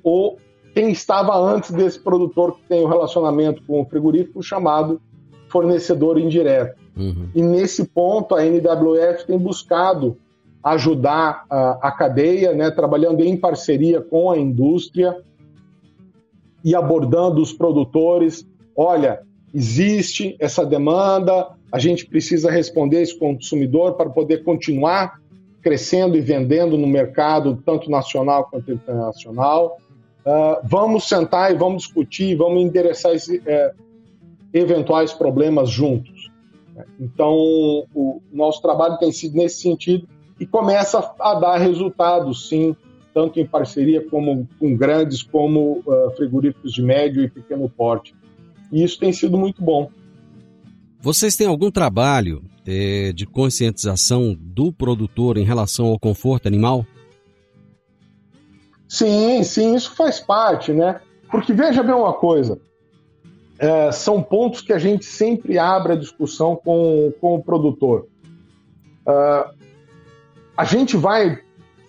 o 0.03 0.37
quem 0.73 0.91
estava 0.91 1.37
antes 1.37 1.71
desse 1.71 1.97
produtor 1.97 2.57
que 2.57 2.63
tem 2.67 2.81
o 2.81 2.85
um 2.85 2.89
relacionamento 2.89 3.63
com 3.65 3.81
o 3.81 3.85
frigorífico 3.85 4.43
chamado 4.43 4.99
fornecedor 5.47 6.19
indireto. 6.19 6.84
Uhum. 6.95 7.29
E 7.35 7.41
nesse 7.41 7.85
ponto 7.85 8.35
a 8.35 8.45
NWF 8.45 9.25
tem 9.25 9.37
buscado 9.37 10.17
ajudar 10.63 11.45
a, 11.49 11.87
a 11.87 11.91
cadeia, 11.91 12.53
né, 12.53 12.71
trabalhando 12.71 13.21
em 13.21 13.37
parceria 13.37 14.01
com 14.01 14.31
a 14.31 14.37
indústria 14.37 15.15
e 16.63 16.73
abordando 16.73 17.41
os 17.41 17.53
produtores. 17.53 18.47
Olha, 18.75 19.21
existe 19.53 20.35
essa 20.39 20.65
demanda, 20.65 21.49
a 21.71 21.77
gente 21.77 22.07
precisa 22.07 22.49
responder 22.49 23.01
esse 23.01 23.17
consumidor 23.17 23.93
para 23.93 24.09
poder 24.09 24.43
continuar 24.43 25.19
crescendo 25.61 26.15
e 26.15 26.21
vendendo 26.21 26.77
no 26.77 26.87
mercado, 26.87 27.61
tanto 27.65 27.89
nacional 27.89 28.47
quanto 28.49 28.71
internacional. 28.71 29.77
Uh, 30.25 30.61
vamos 30.63 31.07
sentar 31.07 31.51
e 31.51 31.57
vamos 31.57 31.83
discutir, 31.83 32.35
vamos 32.35 32.61
endereçar 32.61 33.11
é, 33.45 33.73
eventuais 34.53 35.13
problemas 35.13 35.69
juntos. 35.69 36.14
Então, 36.99 37.33
o 37.93 38.21
nosso 38.31 38.61
trabalho 38.61 38.97
tem 38.97 39.11
sido 39.11 39.35
nesse 39.35 39.61
sentido 39.61 40.07
e 40.39 40.45
começa 40.45 41.13
a 41.19 41.33
dar 41.35 41.57
resultados, 41.57 42.49
sim, 42.49 42.75
tanto 43.13 43.39
em 43.39 43.45
parceria 43.45 44.05
como 44.09 44.47
com 44.59 44.75
grandes 44.75 45.23
como 45.23 45.79
uh, 45.85 46.11
frigoríficos 46.17 46.73
de 46.73 46.81
médio 46.81 47.23
e 47.23 47.29
pequeno 47.29 47.69
porte. 47.69 48.13
E 48.71 48.83
isso 48.83 48.99
tem 48.99 49.13
sido 49.13 49.37
muito 49.37 49.61
bom. 49.61 49.89
Vocês 50.99 51.35
têm 51.35 51.47
algum 51.47 51.71
trabalho 51.71 52.43
é, 52.65 53.13
de 53.13 53.25
conscientização 53.25 54.35
do 54.37 54.73
produtor 54.73 55.37
em 55.37 55.43
relação 55.43 55.85
ao 55.85 55.99
conforto 55.99 56.47
animal? 56.47 56.85
Sim, 58.87 59.43
sim, 59.43 59.75
isso 59.75 59.95
faz 59.95 60.19
parte, 60.19 60.73
né? 60.73 60.99
Porque 61.29 61.53
veja 61.53 61.83
bem 61.83 61.93
uma 61.93 62.13
coisa, 62.13 62.59
é, 63.57 63.91
são 63.91 64.21
pontos 64.21 64.61
que 64.61 64.73
a 64.73 64.79
gente 64.79 65.05
sempre 65.05 65.57
abre 65.57 65.93
a 65.93 65.95
discussão 65.95 66.55
com, 66.55 67.13
com 67.21 67.35
o 67.35 67.43
produtor. 67.43 68.07
Uh, 69.07 69.53
a 70.57 70.65
gente 70.65 70.97
vai 70.97 71.39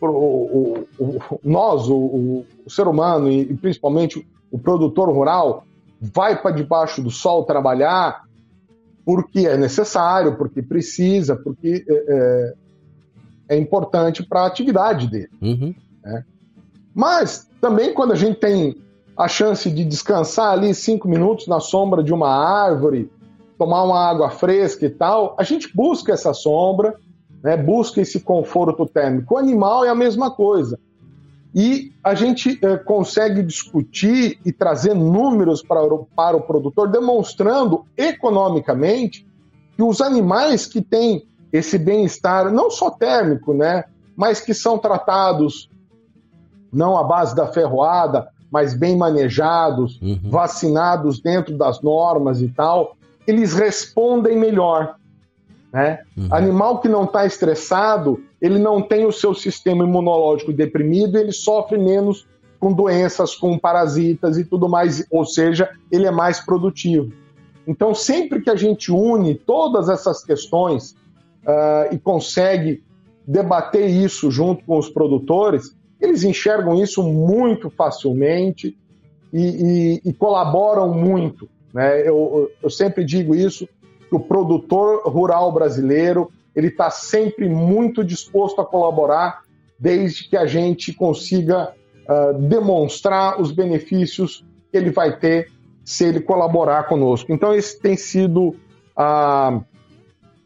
o, 0.01 0.07
o, 0.07 0.87
o, 0.99 1.41
nós, 1.43 1.89
o, 1.89 2.45
ser 2.69 2.87
humano 2.87 3.29
e, 3.29 3.41
e, 3.41 3.55
principalmente 3.55 4.27
o 4.51 4.59
produtor 4.59 5.09
rural, 5.11 5.64
vai 6.01 6.41
para 6.41 6.51
debaixo 6.51 7.03
do 7.03 7.11
sol 7.11 7.45
trabalhar 7.45 8.25
porque 9.05 9.47
é 9.47 9.57
necessário, 9.57 10.37
porque 10.37 10.62
precisa, 10.62 11.37
porque 11.37 11.85
é, 11.89 12.55
é, 13.49 13.55
é 13.57 13.59
importante 13.59 14.25
para 14.25 14.41
a 14.41 14.47
atividade 14.47 15.09
dele. 15.09 15.31
Uhum. 15.41 15.75
Né? 16.05 16.25
Mas 16.95 17.49
também 17.61 17.95
quando 17.95 18.12
a 18.12 18.17
gente 18.17 18.39
tem 18.39 18.77
a 19.17 19.29
chance 19.29 19.71
de 19.71 19.85
descansar 19.85 20.53
ali 20.53 20.75
cinco 20.75 21.09
minutos 21.09 21.47
na 21.47 21.61
sombra 21.61 22.03
de 22.03 22.12
uma 22.12 22.29
árvore, 22.29 23.11
tomar 23.59 23.83
uma 23.85 23.99
água 23.99 24.31
fresca 24.31 24.85
e 24.85 24.91
tal, 24.91 25.35
a 25.39 25.43
gente 25.43 25.75
busca 25.75 26.12
essa 26.12 26.35
sombra 26.35 26.97
né, 27.47 27.57
busca 27.57 28.01
esse 28.01 28.19
conforto 28.19 28.85
térmico. 28.87 29.35
O 29.35 29.39
animal 29.39 29.85
é 29.85 29.89
a 29.89 29.95
mesma 29.95 30.33
coisa. 30.33 30.81
E 31.55 31.93
a 32.03 32.12
gente 32.12 32.59
eh, 32.61 32.77
consegue 32.77 33.41
discutir 33.41 34.39
e 34.45 34.53
trazer 34.53 34.95
números 34.95 35.62
para 35.62 35.81
o, 35.83 36.07
para 36.07 36.37
o 36.37 36.43
produtor, 36.43 36.89
demonstrando 36.89 37.87
economicamente 37.97 39.25
que 39.77 39.83
os 39.83 40.01
animais 40.01 40.67
que 40.67 40.83
têm 40.83 41.25
esse 41.53 41.79
bem-estar, 41.79 42.53
não 42.53 42.69
só 42.69 42.91
térmico, 42.91 43.55
né, 43.55 43.85
mas 44.17 44.41
que 44.41 44.53
são 44.53 44.77
tratados 44.77 45.71
não 46.73 46.99
à 46.99 47.05
base 47.05 47.35
da 47.35 47.47
ferroada, 47.47 48.29
mas 48.51 48.74
bem 48.74 48.97
manejados, 48.97 50.01
uhum. 50.01 50.18
vacinados 50.24 51.20
dentro 51.20 51.57
das 51.57 51.80
normas 51.82 52.40
e 52.40 52.49
tal, 52.49 52.97
eles 53.26 53.55
respondem 53.55 54.38
melhor. 54.38 54.97
Né? 55.72 56.01
Uhum. 56.16 56.28
Animal 56.30 56.80
que 56.80 56.88
não 56.88 57.05
está 57.05 57.26
estressado, 57.26 58.22
ele 58.40 58.59
não 58.59 58.80
tem 58.80 59.05
o 59.05 59.12
seu 59.12 59.34
sistema 59.34 59.84
imunológico 59.84 60.53
deprimido, 60.53 61.18
ele 61.18 61.32
sofre 61.32 61.76
menos 61.76 62.26
com 62.59 62.72
doenças, 62.72 63.34
com 63.34 63.59
parasitas 63.59 64.38
e 64.38 64.44
tudo 64.44 64.68
mais, 64.68 65.05
ou 65.11 65.24
seja, 65.24 65.68
ele 65.90 66.07
é 66.07 66.11
mais 66.11 66.40
produtivo. 66.40 67.12
Então, 67.66 67.94
sempre 67.94 68.40
que 68.40 68.49
a 68.49 68.57
gente 68.57 68.92
une 68.92 69.34
todas 69.34 69.88
essas 69.88 70.24
questões 70.24 70.92
uh, 71.44 71.92
e 71.92 71.99
consegue 71.99 72.82
debater 73.26 73.90
isso 73.90 74.30
junto 74.30 74.64
com 74.64 74.78
os 74.78 74.88
produtores, 74.88 75.76
eles 76.01 76.24
enxergam 76.24 76.74
isso 76.82 77.03
muito 77.03 77.70
facilmente 77.70 78.76
e, 79.32 80.01
e, 80.05 80.11
e 80.11 80.12
colaboram 80.12 80.92
muito. 80.92 81.49
Né? 81.72 82.07
Eu, 82.07 82.51
eu 82.62 82.70
sempre 82.70 83.05
digo 83.05 83.34
isso, 83.34 83.68
que 84.09 84.14
o 84.14 84.20
produtor 84.20 85.03
rural 85.09 85.53
brasileiro 85.53 86.30
ele 86.55 86.68
está 86.68 86.90
sempre 86.90 87.49
muito 87.49 88.03
disposto 88.03 88.61
a 88.61 88.64
colaborar, 88.64 89.42
desde 89.78 90.28
que 90.28 90.36
a 90.36 90.47
gente 90.47 90.92
consiga 90.94 91.74
uh, 92.09 92.38
demonstrar 92.38 93.38
os 93.38 93.53
benefícios 93.53 94.42
que 94.70 94.78
ele 94.78 94.90
vai 94.90 95.18
ter 95.18 95.53
se 95.84 96.05
ele 96.05 96.20
colaborar 96.20 96.84
conosco. 96.84 97.30
Então, 97.30 97.55
esse 97.55 97.78
tem 97.78 97.94
sido 97.94 98.57
uh, 98.97 99.62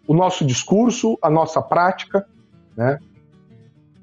o 0.06 0.12
nosso 0.12 0.44
discurso, 0.44 1.16
a 1.22 1.30
nossa 1.30 1.62
prática, 1.62 2.26
né? 2.76 2.98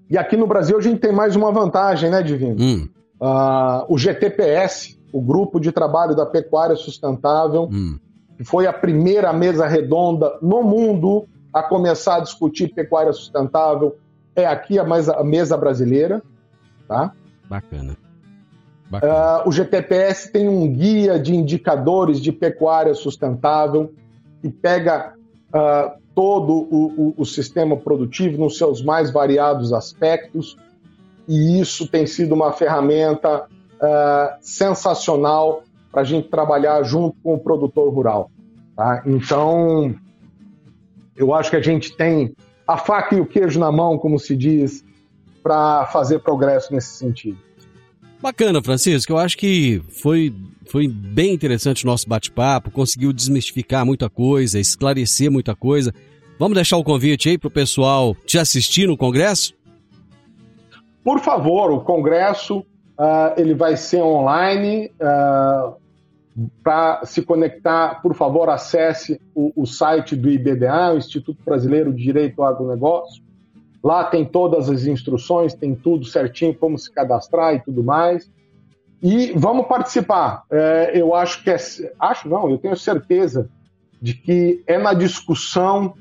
E 0.10 0.18
aqui 0.18 0.38
no 0.38 0.47
Brasil 0.47 0.78
a 0.78 0.82
gente 0.82 0.99
tem 0.99 1.12
mais 1.12 1.36
uma 1.36 1.51
vantagem, 1.51 2.10
né, 2.10 2.22
Divino? 2.24 2.55
Hum. 2.60 2.89
Uh, 3.20 3.93
o 3.93 3.97
GTPS, 3.97 4.97
o 5.12 5.22
Grupo 5.22 5.60
de 5.60 5.72
Trabalho 5.72 6.16
da 6.16 6.26
Pecuária 6.26 6.76
Sustentável, 6.76 7.70
hum 7.72 7.97
que 8.38 8.43
foi 8.43 8.68
a 8.68 8.72
primeira 8.72 9.34
mesa 9.34 9.68
redonda 9.68 10.38
no 10.41 10.62
mundo 10.62 11.28
a 11.51 11.64
começar 11.64 12.18
a 12.18 12.20
discutir 12.20 12.72
pecuária 12.72 13.12
sustentável, 13.12 13.97
é 14.36 14.45
aqui 14.45 14.78
a 14.78 14.84
mesa, 14.84 15.16
a 15.16 15.24
mesa 15.24 15.58
brasileira. 15.58 16.22
Tá? 16.88 17.12
Bacana. 17.49 17.97
Bacana. 18.89 19.41
Uh, 19.43 19.49
o 19.49 19.51
GTPS 19.51 20.32
tem 20.32 20.47
um 20.47 20.72
guia 20.72 21.20
de 21.20 21.36
indicadores 21.36 22.22
de 22.22 22.32
pecuária 22.32 22.93
sustentável 22.93 23.91
que 24.39 24.49
pega 24.49 25.14
uh, 25.49 25.99
todo 26.18 26.68
o, 26.72 26.86
o, 26.97 27.13
o, 27.15 27.26
sistema 27.28 27.78
produtivo 27.78 28.39
nos 28.39 28.57
seus 28.57 28.82
mais 28.82 29.11
variados 29.11 29.72
aspectos, 29.72 30.57
e 31.28 31.61
isso 31.61 31.88
tem 31.88 32.07
sido 32.07 32.34
uma 32.34 32.51
ferramenta 32.51 33.45
uh, 33.45 34.36
sensacional 34.41 35.61
para 35.91 36.01
a 36.01 36.03
gente 36.03 36.28
trabalhar 36.28 36.82
junto 36.82 37.15
com 37.22 37.36
o 37.36 37.39
produtor 37.39 37.93
rural. 37.93 38.32
Tá? 38.76 39.03
Então, 39.05 39.93
eu 41.15 41.36
acho 41.36 41.51
que 41.51 41.55
a 41.55 41.61
gente 41.61 41.95
tem 41.95 42.34
a 42.68 42.78
faca 42.78 43.13
e 43.13 43.22
o 43.22 43.26
queijo 43.28 43.59
na 43.59 43.72
mão, 43.72 43.99
como 43.99 44.18
se 44.18 44.36
diz, 44.36 44.84
para 45.43 45.86
fazer 45.86 46.18
progresso 46.24 46.74
nesse 46.74 46.97
sentido. 46.97 47.38
Bacana, 48.22 48.61
Francisco. 48.63 49.11
Eu 49.11 49.18
acho 49.18 49.38
que 49.38 49.82
foi, 50.01 50.34
foi 50.70 50.88
bem 50.88 51.34
interessante 51.34 51.84
o 51.84 51.88
nosso 51.88 52.07
bate-papo, 52.09 52.72
conseguiu 52.72 53.13
desmistificar 53.13 53.86
muita 53.86 54.09
coisa, 54.09 54.59
esclarecer 54.59 55.32
muita 55.32 55.55
coisa. 55.55 55.93
Vamos 56.39 56.55
deixar 56.55 56.78
o 56.78 56.84
convite 56.84 57.30
aí 57.30 57.38
para 57.38 57.47
o 57.47 57.51
pessoal 57.51 58.15
te 58.26 58.38
assistir 58.38 58.88
no 58.88 58.97
Congresso? 58.97 59.53
Por 61.03 61.20
favor, 61.20 61.72
o 61.72 61.82
Congresso 61.82 62.59
uh, 62.59 63.34
ele 63.38 63.53
vai 63.53 63.78
ser 63.78 64.01
online. 64.01 64.91
Uh, 64.99 65.76
Para 66.63 67.03
se 67.03 67.24
conectar, 67.24 67.99
por 68.01 68.13
favor, 68.13 68.47
acesse 68.49 69.20
o, 69.34 69.51
o, 69.55 69.65
site 69.65 70.15
do 70.15 70.30
IBDA, 70.30 70.93
o 70.93 70.97
Instituto 70.97 71.39
Brasileiro 71.43 71.91
de 71.91 72.03
Direito 72.03 72.43
ao 72.43 72.49
Agronegócio. 72.49 73.24
Lá 73.88 74.03
tem 74.03 74.25
todas 74.25 74.69
as 74.69 74.85
instruções, 74.85 75.53
tem 75.53 75.73
tudo 75.73 76.03
certinho, 76.03 76.53
como 76.53 76.77
se 76.77 76.91
cadastrar 76.91 77.55
e 77.55 77.61
tudo 77.61 77.81
mais. 77.81 78.29
E 79.01 79.31
vamos 79.33 79.65
participar. 79.65 80.43
É, 80.51 80.91
eu 80.93 81.15
acho 81.15 81.41
que 81.41 81.49
é. 81.49 81.55
Acho 81.97 82.27
não, 82.27 82.49
eu 82.49 82.57
tenho 82.57 82.75
certeza 82.75 83.49
de 84.01 84.13
que 84.13 84.61
é 84.67 84.77
na 84.77 84.93
discussão 84.93 85.93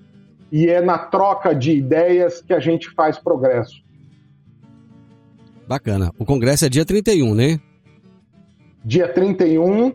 e 0.50 0.66
é 0.66 0.80
na 0.80 0.98
troca 0.98 1.54
de 1.54 1.76
ideias 1.76 2.42
que 2.42 2.52
a 2.52 2.58
gente 2.58 2.90
faz 2.90 3.20
progresso. 3.20 3.80
Bacana. 5.68 6.10
O 6.18 6.24
congresso 6.24 6.66
é 6.66 6.68
dia 6.68 6.84
31, 6.84 7.36
né? 7.36 7.60
Dia 8.84 9.06
31, 9.06 9.92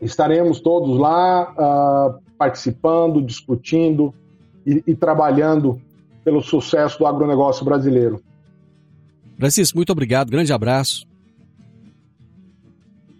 estaremos 0.00 0.60
todos 0.60 0.96
lá 0.96 1.50
uh, 1.58 2.22
participando, 2.38 3.20
discutindo 3.20 4.14
e, 4.64 4.80
e 4.86 4.94
trabalhando 4.94 5.82
pelo 6.24 6.40
sucesso 6.40 6.98
do 6.98 7.06
agronegócio 7.06 7.64
brasileiro. 7.64 8.20
Francisco, 9.38 9.76
muito 9.76 9.90
obrigado. 9.90 10.30
Grande 10.30 10.52
abraço. 10.52 11.06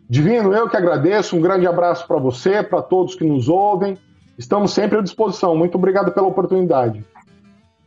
Divino, 0.09 0.53
eu 0.53 0.69
que 0.69 0.77
agradeço. 0.77 1.37
Um 1.37 1.41
grande 1.41 1.67
abraço 1.67 2.07
para 2.07 2.19
você, 2.19 2.63
para 2.63 2.83
todos 2.83 3.15
que 3.15 3.25
nos 3.25 3.49
ouvem. 3.49 3.97
Estamos 4.39 4.73
sempre 4.73 4.99
à 4.99 5.03
disposição. 5.03 5.57
Muito 5.57 5.77
obrigado 5.77 6.13
pela 6.13 6.27
oportunidade. 6.27 7.05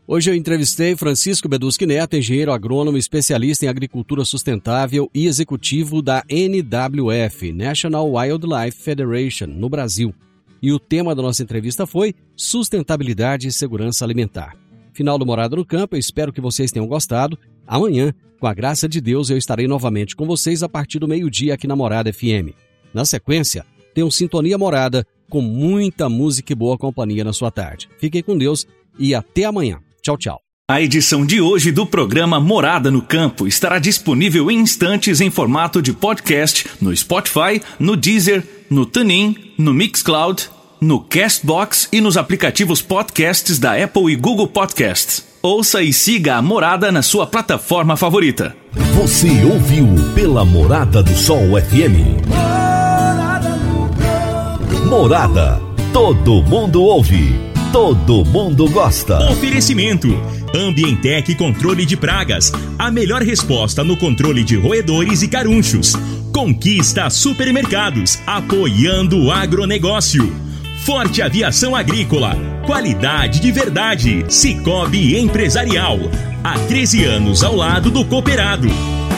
Hoje 0.09 0.32
eu 0.32 0.36
entrevistei 0.36 0.95
Francisco 0.95 1.49
Beduschi 1.49 1.86
Neto, 1.86 2.15
engenheiro 2.15 2.53
agrônomo, 2.53 2.97
especialista 2.97 3.65
em 3.65 3.68
agricultura 3.68 4.24
sustentável 4.24 5.09
e 5.13 5.28
executivo 5.28 6.01
da 6.01 6.24
NWF, 6.30 7.51
National 7.51 8.09
Wildlife 8.13 8.82
Federation, 8.82 9.47
no 9.47 9.68
Brasil. 9.68 10.15
E 10.61 10.72
o 10.72 10.80
tema 10.80 11.13
da 11.13 11.22
nossa 11.22 11.43
entrevista 11.43 11.86
foi 11.86 12.15
sustentabilidade 12.38 13.49
e 13.49 13.51
segurança 13.51 14.05
alimentar. 14.05 14.55
Final 14.97 15.19
do 15.19 15.27
Morada 15.27 15.55
no 15.55 15.63
Campo, 15.63 15.95
eu 15.95 15.99
espero 15.99 16.33
que 16.33 16.41
vocês 16.41 16.71
tenham 16.71 16.87
gostado. 16.87 17.37
Amanhã, 17.67 18.11
com 18.39 18.47
a 18.47 18.53
graça 18.53 18.89
de 18.89 18.99
Deus, 18.99 19.29
eu 19.29 19.37
estarei 19.37 19.67
novamente 19.67 20.15
com 20.15 20.25
vocês 20.25 20.63
a 20.63 20.67
partir 20.67 20.97
do 20.97 21.07
meio-dia 21.07 21.53
aqui 21.53 21.67
na 21.67 21.75
Morada 21.75 22.11
FM. 22.11 22.49
Na 22.91 23.05
sequência, 23.05 23.63
tem 23.93 24.03
um 24.03 24.09
Sintonia 24.09 24.57
Morada 24.57 25.05
com 25.29 25.39
muita 25.39 26.09
música 26.09 26.51
e 26.51 26.55
boa 26.55 26.79
companhia 26.79 27.23
na 27.23 27.31
sua 27.31 27.51
tarde. 27.51 27.87
Fiquem 27.99 28.23
com 28.23 28.35
Deus 28.35 28.65
e 28.97 29.13
até 29.13 29.43
amanhã. 29.43 29.79
Tchau, 30.01 30.17
tchau. 30.17 30.41
A 30.67 30.81
edição 30.81 31.23
de 31.23 31.39
hoje 31.39 31.71
do 31.71 31.85
programa 31.85 32.39
Morada 32.39 32.89
no 32.89 33.03
Campo 33.03 33.47
estará 33.47 33.77
disponível 33.77 34.49
em 34.49 34.57
instantes 34.57 35.21
em 35.21 35.29
formato 35.29 35.79
de 35.79 35.93
podcast 35.93 36.67
no 36.81 36.95
Spotify, 36.97 37.61
no 37.79 37.95
Deezer, 37.95 38.43
no 38.67 38.83
TuneIn, 38.83 39.53
no 39.59 39.75
Mixcloud, 39.75 40.49
no 40.80 40.99
Castbox 40.99 41.89
e 41.91 41.99
nos 41.99 42.17
aplicativos 42.17 42.82
podcasts 42.82 43.57
da 43.57 43.82
Apple 43.82 44.11
e 44.11 44.15
Google 44.15 44.47
Podcasts. 44.47 45.25
Ouça 45.41 45.82
e 45.82 45.91
siga 45.91 46.36
a 46.36 46.41
Morada 46.41 46.91
na 46.91 47.01
sua 47.01 47.25
plataforma 47.25 47.95
favorita. 47.95 48.55
Você 48.95 49.43
ouviu 49.43 49.88
pela 50.13 50.43
Morada 50.43 51.01
do 51.01 51.15
Sol 51.15 51.59
FM. 51.59 52.21
Morada. 54.88 55.61
Todo 55.93 56.43
mundo 56.43 56.82
ouve. 56.82 57.36
Todo 57.71 58.23
mundo 58.25 58.69
gosta. 58.69 59.32
Oferecimento. 59.32 60.07
Ambientec 60.55 61.36
Controle 61.36 61.86
de 61.86 61.97
Pragas. 61.97 62.51
A 62.78 62.89
melhor 62.89 63.21
resposta 63.21 63.84
no 63.84 63.97
controle 63.97 64.43
de 64.43 64.55
roedores 64.55 65.21
e 65.21 65.28
carunchos. 65.28 65.93
Conquista 66.34 67.09
Supermercados. 67.09 68.19
Apoiando 68.25 69.23
o 69.23 69.32
agronegócio. 69.32 70.46
Forte 70.88 71.21
Aviação 71.21 71.75
Agrícola. 71.75 72.33
Qualidade 72.65 73.41
de 73.41 73.51
verdade. 73.51 74.23
Cicobi 74.29 75.17
Empresarial. 75.17 75.99
Há 76.41 76.57
13 76.59 77.03
anos 77.03 77.43
ao 77.43 77.57
lado 77.57 77.91
do 77.91 78.05
cooperado. 78.05 78.69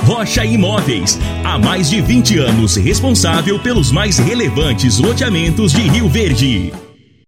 Rocha 0.04 0.44
Imóveis. 0.44 1.20
Há 1.44 1.60
mais 1.60 1.88
de 1.88 2.02
20 2.02 2.40
anos 2.40 2.76
responsável 2.76 3.60
pelos 3.60 3.92
mais 3.92 4.18
relevantes 4.18 4.98
loteamentos 4.98 5.72
de 5.72 5.82
Rio 5.82 6.10
Verde. 6.10 6.74